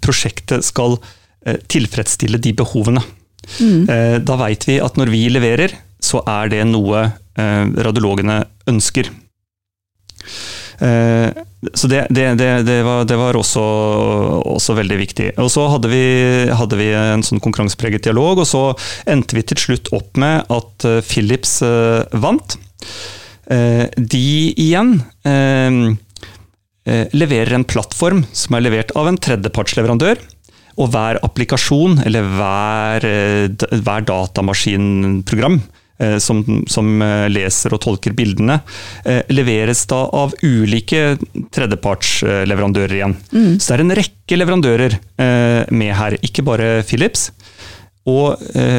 prosjektet 0.04 0.66
skal 0.68 0.98
tilfredsstille 1.72 2.40
de 2.44 2.52
behovene. 2.58 3.02
Mm. 3.64 3.86
Da 4.28 4.36
veit 4.42 4.66
vi 4.68 4.82
at 4.84 4.98
når 5.00 5.12
vi 5.14 5.22
leverer, 5.32 5.76
så 6.04 6.20
er 6.28 6.52
det 6.52 6.66
noe 6.68 7.06
radiologene 7.38 8.42
ønsker. 8.68 9.08
Eh, 11.68 11.74
så 11.76 11.88
det, 11.88 12.08
det, 12.10 12.36
det, 12.40 12.78
var, 12.84 13.06
det 13.06 13.18
var 13.20 13.38
også, 13.38 13.64
også, 14.56 14.78
veldig 14.78 14.98
viktig. 15.00 15.30
Og 15.42 15.52
Så 15.52 15.68
hadde 15.72 15.92
vi, 15.92 16.06
hadde 16.52 16.80
vi, 16.80 16.92
en 16.96 17.26
sånn 17.26 17.44
konkurransepreget 17.44 18.08
dialog, 18.08 18.44
og 18.44 18.48
så 18.50 18.64
endte 19.10 19.38
vi 19.38 19.46
til 19.48 19.62
slutt 19.68 19.92
opp 19.96 20.18
med 20.20 20.48
at 20.54 20.88
eh, 20.88 21.04
Philips 21.06 21.62
eh, 21.66 22.04
vant. 22.14 22.60
De 23.48 24.28
igjen 24.60 24.90
leverer 26.84 27.54
en 27.56 27.64
plattform 27.64 28.26
som 28.36 28.58
er 28.58 28.66
levert 28.66 28.92
av 29.00 29.08
en 29.08 29.20
tredjepartsleverandør. 29.24 30.20
Og 30.76 30.92
hver 30.92 31.22
applikasjon, 31.24 32.02
eller 32.04 32.28
hver, 32.28 33.08
hver 33.72 34.04
datamaskinprogram, 34.10 35.62
Eh, 35.62 35.86
som, 36.22 36.44
som, 36.70 37.02
eh, 37.02 37.28
leser 37.30 37.74
og 37.74 37.82
tolker 37.82 38.14
bildene, 38.18 38.60
eh, 39.06 39.24
leveres 39.34 39.86
da 39.90 40.04
av 40.14 40.36
ulike 40.44 41.18
tredjepartsleverandører 41.56 42.98
igjen. 43.00 43.16
Mm. 43.32 43.56
Så 43.58 43.72
det 43.72 43.78
er 43.78 43.86
en 43.86 43.98
rekke 44.02 44.38
leverandører 44.38 45.00
med 45.74 45.96
her, 45.98 46.18
ikke 46.22 46.46
bare 46.46 46.68
Philips. 46.86 47.32
Og 48.08 48.38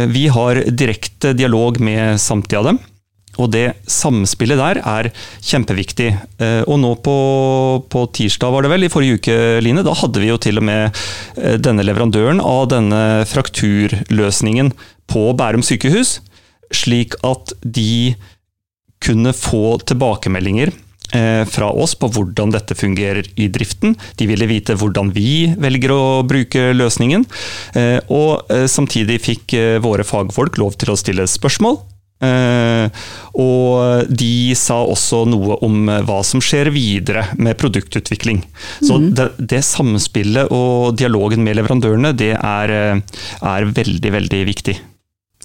vi 0.09 0.29
har 0.33 0.63
direkte 0.71 1.35
dialog 1.37 1.81
med 1.85 2.21
samtlige 2.23 2.61
av 2.61 2.69
dem. 2.71 2.79
Og 3.39 3.51
det 3.53 3.67
samspillet 3.91 4.59
der 4.59 4.81
er 4.81 5.11
kjempeviktig. 5.45 6.09
Og 6.71 6.79
nå 6.81 6.95
på, 7.05 7.17
på, 7.93 8.05
tirsdag, 8.17 8.55
var 8.55 8.65
det 8.65 8.71
vel, 8.73 8.87
i 8.87 8.93
forrige 8.93 9.19
uke, 9.19 9.37
Line, 9.65 9.85
da 9.85 9.97
hadde 10.01 10.23
vi 10.23 10.31
jo 10.31 10.39
til 10.41 10.63
og 10.63 10.67
med 10.71 11.03
denne 11.61 11.85
leverandøren 11.85 12.41
av 12.41 12.71
denne 12.73 13.03
frakturløsningen 13.29 14.73
på 15.11 15.27
Bærum 15.37 15.67
sykehus 15.67 16.19
slik 16.75 17.17
at 17.27 17.55
de 17.63 18.15
kunne 19.05 19.33
få 19.37 19.79
tilbakemeldinger 19.87 20.73
eh, 21.15 21.45
fra 21.49 21.71
oss 21.71 21.95
på 21.99 22.11
hvordan 22.13 22.53
dette 22.55 22.77
fungerer 22.79 23.29
i 23.39 23.49
driften. 23.53 23.95
De 24.19 24.27
ville 24.31 24.49
vite 24.51 24.77
hvordan 24.79 25.13
vi 25.15 25.53
velger 25.59 25.95
å 25.95 26.03
bruke 26.27 26.73
løsningen. 26.75 27.27
Eh, 27.79 28.01
og 28.11 28.51
samtidig 28.71 29.21
fikk 29.23 29.55
våre 29.85 30.07
fagfolk 30.07 30.59
lov 30.59 30.77
til 30.81 30.93
å 30.93 30.99
stille 30.99 31.29
spørsmål. 31.29 31.81
og 33.39 34.09
de 34.11 34.55
sa 34.59 34.81
også 34.83 35.21
noe 35.31 35.55
om 35.63 35.87
hva 35.87 36.17
som 36.27 36.43
skjer 36.43 36.73
videre 36.75 37.29
med 37.39 37.55
produktutvikling. 37.61 38.43
Så 38.83 38.99
mm. 38.99 39.07
det, 39.15 39.29
det, 39.39 39.63
samspillet 39.63 40.51
og 40.51 40.99
dialogen 40.99 41.47
med 41.47 41.61
leverandørene, 41.61 42.11
det 42.19 42.33
er, 42.35 42.75
er 43.39 43.71
veldig, 43.71 44.13
veldig 44.19 44.45
viktig. 44.51 44.79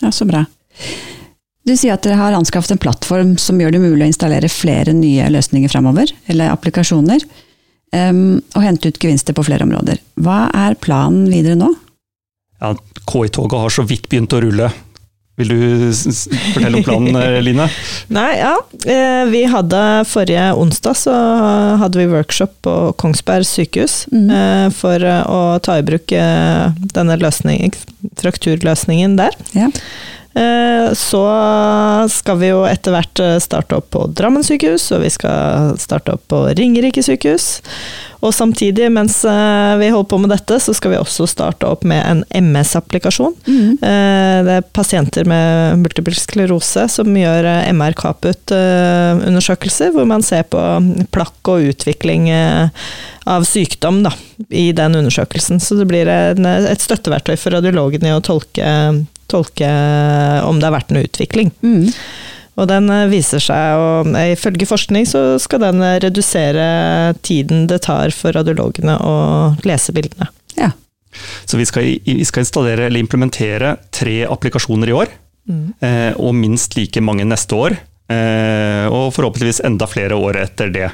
Ja, 0.02 0.10
så 0.10 0.26
bra. 0.26 0.48
Du 1.64 1.72
sier 1.80 1.96
at 1.96 2.04
dere 2.04 2.20
har 2.20 2.36
anskaffet 2.36 2.76
en 2.76 2.82
plattform 2.84 3.36
som 3.40 3.60
gjør 3.62 3.76
det 3.76 3.84
mulig 3.86 4.04
å 4.04 4.12
installere 4.12 4.52
flere 4.52 4.96
nye 4.96 5.30
løsninger 5.32 5.72
framover, 5.72 6.12
eller 6.28 6.52
applikasjoner, 6.52 7.24
um, 7.96 8.42
og 8.52 8.66
hente 8.66 8.92
ut 8.92 9.00
gevinster 9.00 9.36
på 9.38 9.46
flere 9.48 9.64
områder. 9.64 10.02
Hva 10.20 10.50
er 10.66 10.76
planen 10.84 11.30
videre 11.32 11.56
nå? 11.60 11.72
Ja, 12.60 12.74
KI-toget 13.08 13.64
har 13.64 13.72
så 13.72 13.88
vidt 13.88 14.10
begynt 14.12 14.36
å 14.36 14.42
rulle. 14.44 14.74
Vil 15.40 15.50
du 15.50 15.62
fortelle 16.54 16.78
om 16.78 16.84
planen, 16.86 17.16
eh, 17.18 17.40
Line? 17.42 17.66
Nei, 18.14 18.30
ja. 18.38 18.54
Eh, 18.86 19.24
vi 19.32 19.42
hadde 19.50 19.80
forrige 20.06 20.52
onsdag 20.62 21.00
så 21.00 21.14
hadde 21.82 21.98
vi 21.98 22.12
workshop 22.12 22.54
på 22.68 22.76
Kongsberg 23.02 23.48
sykehus 23.50 24.04
mm. 24.14 24.28
Eh, 24.30 24.68
for 24.78 25.02
å 25.02 25.40
ta 25.66 25.80
i 25.80 25.86
bruk 25.88 26.14
denne 26.94 27.18
løsningen, 27.18 27.74
frakturløsningen 28.22 29.18
der. 29.18 29.40
Ja. 29.58 29.72
Eh, 30.34 30.94
så 30.94 31.24
skal 32.10 32.40
vi 32.42 32.50
jo 32.50 32.64
etter 32.66 32.96
hvert 32.96 33.22
eh, 33.22 33.36
starte 33.44 33.78
opp 33.78 33.92
på 33.94 34.08
Drammen 34.18 34.46
sykehus, 34.46 34.90
og 34.96 35.04
vi 35.06 35.12
skal 35.14 35.76
starte 35.82 36.16
opp 36.16 36.26
på 36.32 36.40
Ringerike 36.58 37.04
sykehus. 37.06 37.62
Og 38.24 38.32
samtidig, 38.34 38.88
mens 38.96 39.20
eh, 39.28 39.74
vi 39.78 39.92
holder 39.94 40.10
på 40.10 40.20
med 40.24 40.34
dette, 40.34 40.58
så 40.64 40.74
skal 40.74 40.96
vi 40.96 41.00
også 41.02 41.28
starte 41.30 41.70
opp 41.70 41.86
med 41.86 42.02
en 42.02 42.24
MS-applikasjon. 42.56 43.36
Mm. 43.46 43.78
Det 43.84 44.58
er 44.58 44.68
pasienter 44.74 45.28
med 45.30 45.84
multiple 45.84 46.16
sklerose 46.18 46.88
som 46.90 47.18
gjør 47.20 47.50
MR 47.76 47.98
Kaput-undersøkelser, 48.00 49.92
hvor 49.94 50.08
man 50.10 50.24
ser 50.26 50.48
på 50.48 50.62
plakk 51.14 51.52
og 51.52 51.68
utvikling 51.74 52.30
av 52.32 53.46
sykdom 53.48 54.02
da, 54.08 54.14
i 54.50 54.72
den 54.76 54.96
undersøkelsen. 55.02 55.60
Så 55.64 55.76
det 55.80 55.90
blir 55.92 56.08
et 56.08 56.84
støtteverktøy 56.84 57.36
for 57.36 57.56
radiologene 57.56 58.12
i 58.12 58.16
å 58.16 58.24
tolke 58.24 58.72
tolke 59.32 59.70
om 60.44 60.60
det 60.60 60.70
har 60.70 60.76
vært 60.76 60.94
noe 60.94 61.08
utvikling. 61.08 61.52
Mm. 61.64 61.90
Og 62.60 62.70
den 62.70 62.90
eh, 62.94 63.10
viser 63.12 63.42
seg, 63.42 63.82
og 63.82 64.14
ifølge 64.14 64.70
forskning 64.70 65.08
så 65.10 65.24
skal 65.42 65.64
den 65.64 65.82
eh, 65.82 66.00
redusere 66.04 66.68
tiden 67.26 67.66
det 67.72 67.82
tar 67.88 68.14
for 68.16 68.36
radiologene 68.36 69.00
å 69.02 69.16
lese 69.66 69.96
bildene. 69.96 70.30
Ja. 70.60 70.70
Så 71.46 71.58
vi 71.58 71.66
skal, 71.70 71.90
vi 72.06 72.26
skal 72.26 72.46
installere 72.46 72.88
eller 72.88 73.02
implementere 73.02 73.76
tre 73.94 74.22
applikasjoner 74.30 74.90
i 74.90 74.96
år, 74.98 75.16
mm. 75.50 75.66
eh, 75.82 76.12
og 76.22 76.38
minst 76.38 76.78
like 76.78 77.02
mange 77.02 77.26
neste 77.30 77.58
år. 77.58 77.78
Eh, 78.12 78.86
og 78.92 79.14
forhåpentligvis 79.16 79.64
enda 79.66 79.88
flere 79.90 80.18
år 80.20 80.44
etter 80.44 80.74
det. 80.74 80.92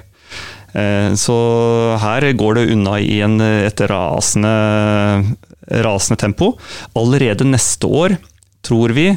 Eh, 0.74 1.14
så 1.18 1.36
her 2.02 2.32
går 2.38 2.60
det 2.60 2.70
unna 2.76 3.00
i 3.02 3.20
en, 3.26 3.40
et 3.42 3.86
rasende, 3.90 4.56
rasende 5.86 6.20
tempo. 6.22 6.54
Allerede 6.98 7.48
neste 7.48 7.90
år 7.90 8.18
tror 8.66 8.96
vi, 8.98 9.12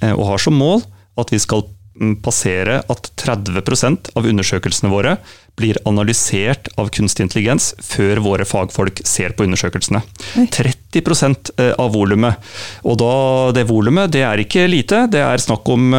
eh, 0.00 0.14
og 0.14 0.26
har 0.32 0.42
som 0.42 0.56
mål, 0.58 0.82
at 1.18 1.30
vi 1.34 1.40
skal 1.42 1.64
mm, 1.98 2.16
passere 2.24 2.80
at 2.90 3.12
30 3.18 4.14
av 4.16 4.26
undersøkelsene 4.26 4.90
våre 4.90 5.18
blir 5.58 5.78
analysert 5.90 6.68
av 6.78 6.90
kunstig 6.94 7.24
intelligens 7.26 7.72
før 7.82 8.20
våre 8.22 8.46
fagfolk 8.46 9.02
ser 9.06 9.34
på 9.34 9.46
undersøkelsene. 9.46 10.04
30 10.54 11.02
eh, 11.58 11.72
av 11.74 11.94
volumet. 11.94 12.38
Og 12.86 12.98
da, 13.02 13.14
det 13.54 13.66
volumet 13.70 14.14
det 14.14 14.22
er 14.26 14.42
ikke 14.42 14.68
lite, 14.70 15.06
det 15.10 15.22
er 15.22 15.42
snakk 15.42 15.66
om 15.70 15.90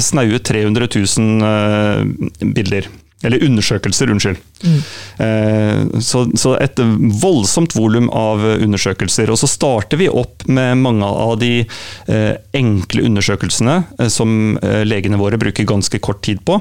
snaue 0.00 0.40
300 0.40 0.88
000 0.92 2.52
bilder. 2.56 2.88
Eller 3.24 3.40
undersøkelser, 3.46 4.10
unnskyld. 4.12 4.40
Mm. 4.60 4.80
Eh, 5.24 6.00
så, 6.04 6.26
så, 6.36 6.52
et 6.60 6.80
voldsomt 7.22 7.72
volum 7.76 8.10
av 8.12 8.44
undersøkelser. 8.44 9.32
Og 9.32 9.40
så 9.40 9.48
starter 9.48 10.00
vi 10.00 10.10
opp 10.12 10.44
med 10.52 10.82
mange 10.82 11.08
av 11.08 11.38
de 11.40 11.52
eh, 11.64 12.34
enkle 12.56 13.06
undersøkelsene 13.08 13.78
eh, 13.96 14.10
som 14.12 14.58
legene 14.84 15.20
våre 15.20 15.40
bruker 15.40 15.68
ganske 15.68 16.00
kort 16.04 16.22
tid 16.28 16.44
på. 16.44 16.60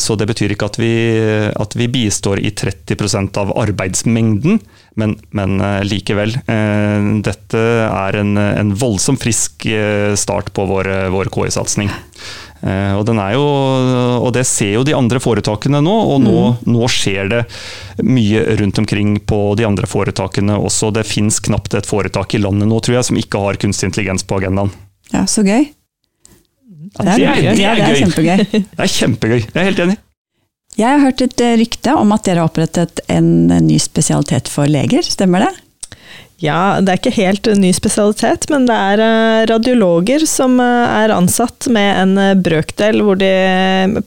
Så 0.00 0.14
det 0.16 0.24
betyr 0.24 0.54
ikke 0.54 0.66
at 0.70 0.78
vi, 0.80 0.88
at 1.60 1.74
vi 1.76 1.84
bistår 1.92 2.40
i 2.40 2.48
30% 2.56 3.36
av 3.38 3.50
arbeidsmengden, 3.60 4.56
men, 4.96 5.12
men 5.36 5.60
likevel. 5.84 6.32
Dette 7.28 7.60
er 7.84 8.18
en, 8.22 8.32
en 8.40 8.72
voldsomt 8.80 9.20
frisk 9.20 9.68
start 10.16 10.48
på 10.56 10.64
vår, 10.70 10.88
vår 11.12 11.30
KI-satsing. 11.36 11.92
Eh, 12.64 12.94
og, 12.96 13.10
jo, 13.34 13.44
og, 14.22 14.30
det 14.32 14.46
ser 14.48 14.78
jo 14.78 14.84
de 14.88 14.94
andre 14.96 15.20
foretakene 15.20 15.82
nå, 15.84 15.94
og 16.14 16.22
nå, 16.24 16.36
mm. 16.54 16.70
nå, 16.72 16.88
skjer 16.88 17.28
det 17.28 17.42
mye 18.06 18.44
rundt 18.60 18.80
omkring 18.80 19.18
på 19.20 19.40
de 19.58 19.66
andre 19.68 19.88
foretakene 19.90 20.56
også. 20.56 20.92
Det 20.96 21.04
fins 21.08 21.42
knapt 21.44 21.76
et 21.76 21.88
foretak 21.88 22.38
i 22.38 22.40
landet 22.40 22.70
nå, 22.70 22.80
tror 22.80 22.98
jeg, 22.98 23.08
som 23.10 23.20
ikke 23.20 23.42
har 23.42 23.60
kunstig 23.60 23.90
intelligens 23.90 24.24
på 24.24 24.40
agendaen. 24.40 24.72
Ja, 25.12 25.26
så 25.28 25.44
gøy. 25.44 25.68
Ja, 26.94 27.04
det, 27.04 27.12
er, 27.12 27.18
det, 27.18 27.26
er, 27.26 27.36
det, 27.42 27.68
er, 27.68 27.76
det 27.76 27.84
er 27.84 28.00
kjempegøy. 28.00 28.42
Det 28.78 28.84
er 28.84 28.90
kjempegøy, 28.94 29.38
jeg 29.42 29.60
er 29.60 29.68
helt 29.68 29.84
enig. 29.84 30.00
Jeg 30.74 30.90
har 30.90 31.02
hørt 31.04 31.20
et 31.22 31.42
rykte 31.60 31.92
om 31.94 32.12
at 32.14 32.24
dere 32.26 32.42
har 32.42 32.50
opprettet 32.50 33.02
en 33.12 33.28
ny 33.66 33.76
spesialitet 33.82 34.48
for 34.50 34.70
leger, 34.70 35.04
stemmer 35.06 35.44
det? 35.44 35.52
Ja, 36.42 36.80
det 36.82 36.90
er 36.90 36.98
ikke 36.98 37.14
helt 37.14 37.48
ny 37.56 37.70
spesialitet, 37.72 38.48
men 38.50 38.66
det 38.66 38.74
er 38.74 39.00
eh, 39.00 39.44
radiologer 39.48 40.24
som 40.28 40.58
eh, 40.60 40.96
er 41.04 41.14
ansatt 41.14 41.68
med 41.72 41.90
en 42.00 42.18
eh, 42.18 42.34
brøkdel 42.34 43.00
de, 43.20 43.30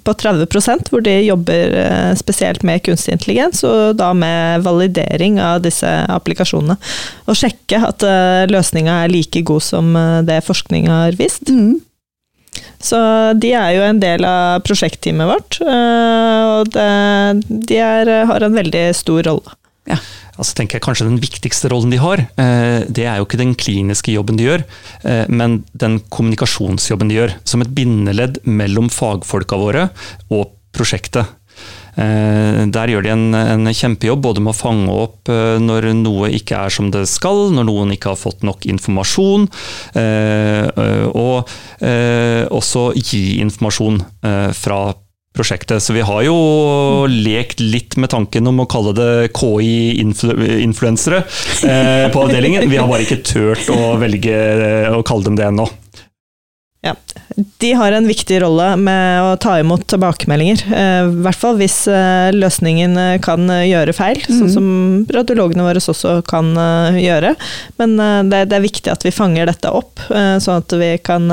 på 0.03 0.15
30% 0.21 0.91
hvor 0.91 1.05
de 1.05 1.15
jobber 1.23 1.77
spesielt 2.19 2.65
med 2.67 2.83
kunstig 2.85 3.15
intelligens, 3.15 3.63
og 3.65 3.97
da 4.01 4.11
med 4.13 4.65
validering 4.67 5.39
av 5.41 5.63
disse 5.63 5.89
applikasjonene. 6.13 6.75
Og 7.25 7.39
sjekke 7.39 7.79
at 7.89 8.03
løsninga 8.51 9.01
er 9.03 9.13
like 9.13 9.41
god 9.47 9.63
som 9.63 9.95
det 10.27 10.41
forskning 10.45 10.89
har 10.91 11.17
vist. 11.19 11.49
Mm. 11.49 11.79
Så 12.83 12.99
de 13.39 13.53
er 13.57 13.71
jo 13.77 13.85
en 13.85 14.01
del 14.01 14.25
av 14.27 14.61
prosjektteamet 14.67 15.29
vårt, 15.29 15.59
og 15.63 16.73
det, 16.75 16.89
de 17.71 17.79
er, 17.81 18.11
har 18.29 18.45
en 18.45 18.59
veldig 18.59 18.89
stor 18.97 19.23
rolle. 19.29 19.57
Ja 19.87 19.99
altså 20.37 20.57
tenker 20.57 20.77
jeg 20.77 20.85
kanskje 20.85 21.07
Den 21.09 21.21
viktigste 21.21 21.71
rollen 21.73 21.93
de 21.93 22.01
har, 22.01 22.23
eh, 22.37 22.85
det 22.87 23.05
er 23.05 23.19
jo 23.19 23.27
ikke 23.27 23.41
den 23.41 23.55
kliniske 23.57 24.13
jobben 24.13 24.37
de 24.37 24.47
gjør, 24.47 24.63
eh, 25.03 25.25
men 25.29 25.63
den 25.73 25.99
kommunikasjonsjobben 26.13 27.09
de 27.09 27.17
gjør. 27.17 27.33
Som 27.43 27.61
et 27.61 27.73
bindeledd 27.73 28.43
mellom 28.45 28.89
fagfolka 28.89 29.57
våre 29.57 29.89
og 30.29 30.53
prosjektet. 30.73 31.25
Eh, 31.97 32.65
der 32.69 32.91
gjør 32.91 33.03
de 33.03 33.09
en, 33.09 33.33
en, 33.33 33.65
kjempejobb 33.73 34.21
både 34.21 34.41
med 34.41 34.53
å 34.53 34.57
fange 34.57 34.93
opp 34.93 35.25
når 35.27 35.89
noe 35.97 36.29
ikke 36.29 36.59
er 36.67 36.69
som 36.69 36.91
det 36.93 37.07
skal, 37.09 37.49
når 37.49 37.65
noen 37.65 37.95
ikke 37.95 38.13
har 38.13 38.21
fått 38.21 38.45
nok 38.45 38.67
informasjon, 38.69 39.47
og 41.17 41.49
også 42.53 42.83
gi 43.01 43.39
informasjon 43.41 43.97
fra 44.53 44.79
prosjektet. 45.37 45.83
Så 45.83 45.95
vi 45.95 46.05
har 46.05 46.25
jo 46.25 46.37
lekt 47.09 47.61
litt 47.63 47.97
med 48.01 48.11
tanken 48.13 48.49
om 48.49 48.63
å 48.63 48.69
kalle 48.69 48.93
det 48.97 49.09
KI-influensere 49.37 51.23
eh, 51.23 52.07
på 52.13 52.23
avdelingen. 52.25 52.67
Vi 52.69 52.79
har 52.79 52.89
bare 52.89 53.05
ikke 53.07 53.23
turt 53.25 53.69
å 53.73 53.95
velge 54.01 54.37
å 54.93 55.03
kalle 55.07 55.29
dem 55.29 55.39
det 55.39 55.47
ennå. 55.51 55.67
Ja, 56.85 56.95
De 57.57 57.73
har 57.73 57.91
en 57.91 58.07
viktig 58.07 58.37
rolle 58.41 58.67
med 58.77 59.21
å 59.25 59.31
ta 59.41 59.55
imot 59.59 59.87
tilbakemeldinger. 59.89 60.61
Eh, 60.69 61.07
I 61.09 61.23
hvert 61.25 61.39
fall 61.39 61.57
hvis 61.57 61.79
eh, 61.89 62.29
løsningen 62.35 62.93
eh, 63.01 63.13
kan 63.23 63.49
gjøre 63.49 63.95
feil, 63.97 64.21
mm. 64.21 64.35
sånn 64.37 64.53
som 64.53 64.67
radiologene 65.13 65.65
våre 65.65 65.81
også 65.81 66.19
kan 66.27 66.53
gjøre. 66.97 67.33
Men 67.81 67.97
det, 68.29 68.45
er 68.45 68.63
viktig 68.63 68.91
at 68.93 69.05
vi 69.05 69.13
fanger 69.13 69.49
dette 69.49 69.71
opp, 69.73 70.01
sånn 70.09 70.61
at 70.61 70.73
vi 70.79 70.89
kan 71.05 71.29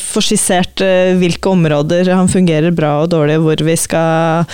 få 0.00 0.22
skissert 0.24 0.80
hvilke 1.20 1.50
områder 1.52 2.08
han 2.12 2.30
fungerer 2.30 2.74
bra 2.74 2.96
og 3.04 3.10
dårlig, 3.12 3.38
hvor 3.44 3.62
vi 3.66 3.76
skal 3.78 4.46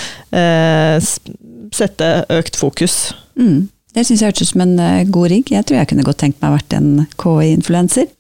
sette 1.73 2.11
økt 2.33 2.59
fokus. 2.59 3.13
Mm. 3.39 3.69
Det 3.95 4.07
syns 4.07 4.23
jeg 4.23 4.33
hørtes 4.33 4.51
ut 4.51 4.55
som 4.55 4.65
en 4.67 4.77
god 5.13 5.31
rigg. 5.33 5.55
Jeg 5.55 5.69
tror 5.69 5.81
jeg 5.81 5.93
kunne 5.93 6.07
godt 6.07 6.23
tenkt 6.25 6.43
meg 6.43 6.53
å 6.53 6.59
vært 6.59 6.77
en 6.79 6.91
KI-influenser. 7.21 8.11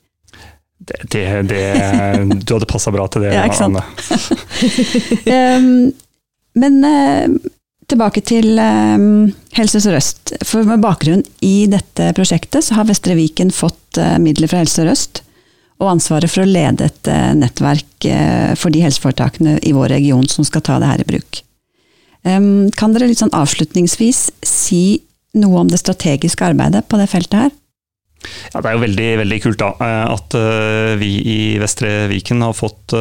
Det, 0.84 0.98
det, 1.10 1.42
det, 1.42 1.64
du 2.42 2.54
hadde 2.56 2.66
passa 2.70 2.90
bra 2.94 3.06
til 3.10 3.22
det, 3.22 3.34
ja, 3.36 3.46
Anne. 3.62 3.82
um, 5.58 5.92
men 6.62 6.78
uh, 6.82 7.50
tilbake 7.90 8.22
til 8.26 8.58
um, 8.58 9.30
Helse 9.54 9.82
Sør-Øst. 9.84 10.34
For 10.48 10.66
med 10.66 10.82
bakgrunn 10.82 11.22
i 11.44 11.68
dette 11.70 12.10
prosjektet, 12.16 12.66
så 12.66 12.80
har 12.80 12.88
Vestre 12.90 13.14
Viken 13.18 13.54
fått 13.54 14.00
uh, 14.00 14.16
midler 14.22 14.50
fra 14.50 14.64
Helse 14.64 14.80
Sør-Øst. 14.80 15.22
Og 15.82 15.92
ansvaret 15.94 16.30
for 16.30 16.42
å 16.42 16.50
lede 16.50 16.90
et 16.90 17.10
uh, 17.10 17.30
nettverk 17.38 18.10
for 18.58 18.74
de 18.74 18.82
helseforetakene 18.82 19.60
i 19.62 19.70
vår 19.76 19.92
region 19.94 20.26
som 20.30 20.42
skal 20.46 20.64
ta 20.66 20.80
det 20.82 20.88
her 20.90 21.02
i 21.04 21.06
bruk. 21.06 21.44
Kan 22.26 22.94
dere 22.94 23.06
litt 23.06 23.20
sånn 23.20 23.30
avslutningsvis 23.34 24.24
si 24.46 25.02
noe 25.38 25.60
om 25.62 25.70
det 25.70 25.78
strategiske 25.78 26.46
arbeidet 26.46 26.82
på 26.90 26.98
det 26.98 27.06
feltet 27.10 27.38
her? 27.44 27.52
Ja, 28.52 28.60
Det 28.60 28.70
er 28.70 28.76
jo 28.76 28.84
veldig, 28.86 29.10
veldig 29.22 29.38
kult 29.44 29.60
da, 29.62 29.70
at 30.12 30.36
vi 31.00 31.12
i 31.26 31.38
Vestre 31.62 32.08
Viken 32.10 32.42
har 32.44 32.56
fått 32.56 32.94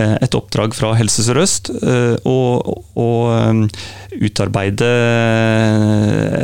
et 0.00 0.36
oppdrag 0.38 0.74
fra 0.76 0.92
Helse 0.94 1.24
Sør-Øst 1.26 1.72
å 2.30 3.08
utarbeide 4.20 4.90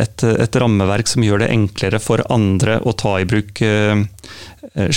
et, 0.02 0.26
et, 0.26 0.58
rammeverk 0.62 1.10
som 1.10 1.26
gjør 1.26 1.44
det 1.44 1.52
enklere 1.54 2.00
for 2.02 2.24
andre 2.32 2.80
å 2.82 2.94
ta 2.98 3.16
i 3.22 3.28
bruk 3.28 3.62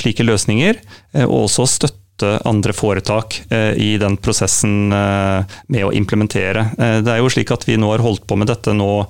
slike 0.01 0.25
løsninger, 0.25 0.81
og 1.27 1.37
også 1.45 1.69
støtte 1.69 1.99
andre 2.45 2.73
foretak 2.73 3.43
eh, 3.49 3.73
i 3.77 3.97
den 3.97 4.17
prosessen 4.17 4.91
eh, 4.91 5.43
med 5.67 5.85
å 5.85 5.93
implementere. 5.95 6.69
Eh, 6.77 6.99
det 7.03 7.13
er 7.13 7.21
jo 7.21 7.29
slik 7.31 7.51
at 7.51 7.65
vi 7.67 7.77
nå 7.77 7.91
har 7.93 8.03
holdt 8.03 8.27
på 8.27 8.35
med 8.35 8.49
dette 8.49 8.73
nå 8.73 9.05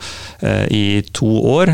i 0.70 1.02
to 1.14 1.30
år, 1.50 1.72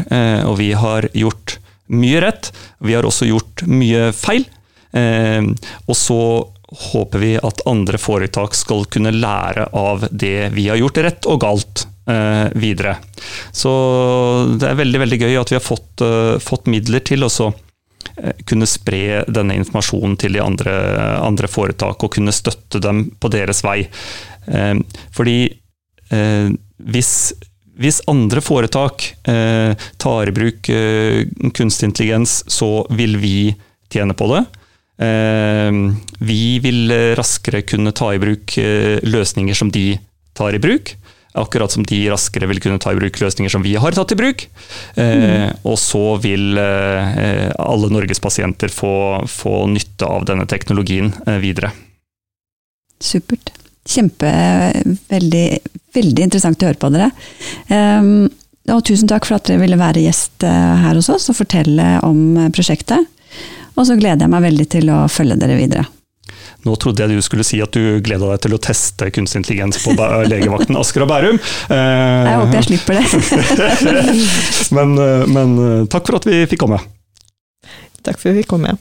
og 0.48 0.56
vi 0.58 0.72
har 0.74 1.08
gjort 1.14 1.58
mye 1.94 2.22
rett. 2.24 2.52
Vi 2.80 2.96
har 2.96 3.06
også 3.08 3.28
gjort 3.30 3.66
mye 3.70 4.10
feil. 4.16 4.48
Og 4.96 5.98
så 6.00 6.20
håper 6.94 7.20
vi 7.20 7.34
at 7.36 7.66
andre 7.68 8.00
foretak 8.00 8.56
skal 8.56 8.86
kunne 8.92 9.12
lære 9.12 9.68
av 9.76 10.08
det 10.12 10.54
vi 10.56 10.70
har 10.72 10.80
gjort 10.80 11.02
rett 11.04 11.28
og 11.28 11.42
galt 11.44 11.84
videre. 12.56 12.96
Så 13.52 13.74
det 14.56 14.70
er 14.70 14.80
veldig 14.80 15.04
veldig 15.04 15.20
gøy 15.26 15.36
at 15.42 15.52
vi 15.52 15.60
har 15.60 15.66
fått, 15.66 16.06
fått 16.46 16.72
midler 16.72 17.04
til 17.04 17.28
også 17.28 17.52
Eh, 18.18 18.32
kunne 18.48 18.68
spre 18.70 19.24
denne 19.28 19.58
informasjonen 19.60 20.16
til 20.20 20.38
de 20.38 20.44
andre, 20.44 20.74
andre 21.20 21.50
foretak 21.52 22.04
og 22.06 22.14
kunne 22.16 22.36
støtte 22.36 22.80
dem 22.84 23.10
på 23.20 23.32
deres 23.34 23.64
vei. 23.66 23.82
Eh, 24.48 24.76
fordi 25.16 25.40
eh, 26.14 26.54
hvis, 26.78 27.12
hvis 27.80 28.02
andre 28.12 28.42
foretak 28.44 29.08
tar 29.26 30.30
i 30.30 30.34
bruk 30.36 30.70
kunstig 31.58 31.90
intelligens, 31.90 32.38
så 32.48 32.86
vil 32.96 33.18
vi 33.20 33.38
tjene 33.92 34.16
på 34.18 34.30
det. 34.32 34.44
Vi 36.24 36.44
vil 36.64 36.94
raskere 37.20 37.66
kunne 37.68 37.92
ta 37.96 38.14
i 38.16 38.22
bruk 38.22 38.56
løsninger 39.04 39.58
som 39.60 39.74
de 39.76 39.98
tar 40.36 40.56
i 40.56 40.62
bruk. 40.64 40.96
Akkurat 41.36 41.72
som 41.72 41.84
de 41.84 41.98
raskere 42.08 42.48
vil 42.48 42.62
kunne 42.64 42.80
ta 42.80 42.94
i 42.94 42.98
bruk 43.00 43.18
løsninger 43.20 43.52
som 43.52 43.64
vi 43.64 43.74
har 43.76 43.96
tatt 43.96 44.14
i 44.16 44.18
bruk. 44.20 44.46
Eh, 44.96 45.50
og 45.68 45.76
så 45.82 46.16
vil 46.24 46.56
eh, 46.62 47.50
alle 47.60 47.90
Norges 47.92 48.24
pasienter 48.24 48.72
få, 48.72 48.96
få, 49.28 49.66
nytte 49.68 50.08
av 50.08 50.24
denne 50.30 50.48
teknologien 50.48 51.12
eh, 51.26 51.42
videre. 51.44 51.74
Supert. 53.04 53.52
Kjempe, 53.86 54.32
veldig, 55.12 55.48
veldig 55.96 56.28
interessant 56.28 56.62
å 56.62 56.70
høre 56.70 56.82
på 56.82 56.92
dere. 56.94 57.12
Um, 57.70 58.28
og 58.74 58.82
tusen 58.88 59.10
takk 59.10 59.28
for 59.28 59.38
at 59.38 59.48
dere 59.48 59.62
ville 59.62 59.78
være 59.78 60.02
gjest 60.02 60.42
eh, 60.46 60.72
her 60.82 60.98
hos 60.98 61.12
oss 61.14 61.30
og 61.30 61.38
fortelle 61.38 62.00
om 62.06 62.48
prosjektet. 62.56 63.12
Og 63.76 63.86
så 63.86 63.98
gleder 64.00 64.26
jeg 64.26 64.34
meg 64.34 64.48
veldig 64.48 64.66
til 64.72 64.90
å 64.90 65.04
følge 65.12 65.38
dere 65.38 65.60
videre. 65.60 65.86
Nå 66.66 66.74
trodde 66.82 67.04
jeg 67.04 67.14
du 67.14 67.22
skulle 67.22 67.46
si 67.46 67.60
at 67.62 67.76
du 67.76 68.00
gleda 68.02 68.32
deg 68.32 68.42
til 68.42 68.56
å 68.58 68.62
teste 68.62 69.12
kunstig 69.14 69.44
intelligens 69.44 69.84
på 69.84 69.94
legevakten 70.32 70.80
Asker 70.80 71.06
og 71.06 71.12
Bærum. 71.12 71.38
Jeg 71.70 72.40
håper 72.42 72.58
jeg 72.58 72.68
slipper 72.72 72.98
det. 72.98 73.06
men, 74.80 74.98
eh, 74.98 75.30
men, 75.30 75.56
eh, 75.68 75.86
takk 75.94 76.10
for 76.10 76.18
at 76.18 76.26
vi 76.30 76.42
fikk 76.50 76.66
komme. 76.66 76.82
Takk 78.02 78.18
for 78.18 78.32
at 78.32 78.34
vi 78.34 78.42
fikk 78.42 78.52
komme. 78.56 78.76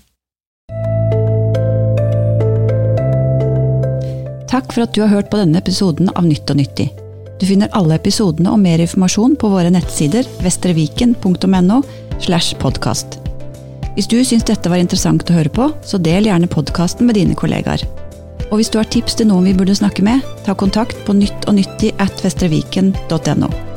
Takk 4.48 4.70
for 4.72 4.86
at 4.86 4.96
du 4.96 5.02
har 5.02 5.12
hørt 5.12 5.32
på 5.32 5.40
denne 5.40 5.60
episoden 5.60 6.08
av 6.14 6.24
Nytt 6.24 6.48
og 6.54 6.62
nyttig. 6.62 6.92
Du 7.40 7.46
finner 7.48 7.72
alle 7.74 7.98
episodene 7.98 8.52
og 8.52 8.62
mer 8.62 8.82
informasjon 8.84 9.34
på 9.40 9.50
våre 9.50 9.72
nettsider 9.74 10.28
vestreviken.no 10.44 11.80
slash 12.22 12.54
podkast. 12.62 13.18
Hvis 13.94 14.08
du 14.10 14.16
syns 14.26 14.46
dette 14.46 14.70
var 14.70 14.82
interessant 14.82 15.26
å 15.30 15.36
høre 15.36 15.52
på, 15.54 15.68
så 15.86 15.98
del 16.02 16.28
gjerne 16.30 16.50
podkasten 16.50 17.06
med 17.06 17.18
dine 17.18 17.36
kollegaer. 17.38 17.82
Og 18.50 18.58
hvis 18.60 18.70
du 18.70 18.78
har 18.78 18.90
tips 18.90 19.18
til 19.18 19.30
noen 19.30 19.48
vi 19.48 19.54
burde 19.58 19.74
snakke 19.74 20.04
med, 20.06 20.22
ta 20.46 20.54
kontakt 20.54 20.98
på 21.06 21.16
nytt 21.16 21.48
og 21.50 21.58
nyttig 21.58 21.94
at 22.02 22.22
vestreviken.no. 22.22 23.73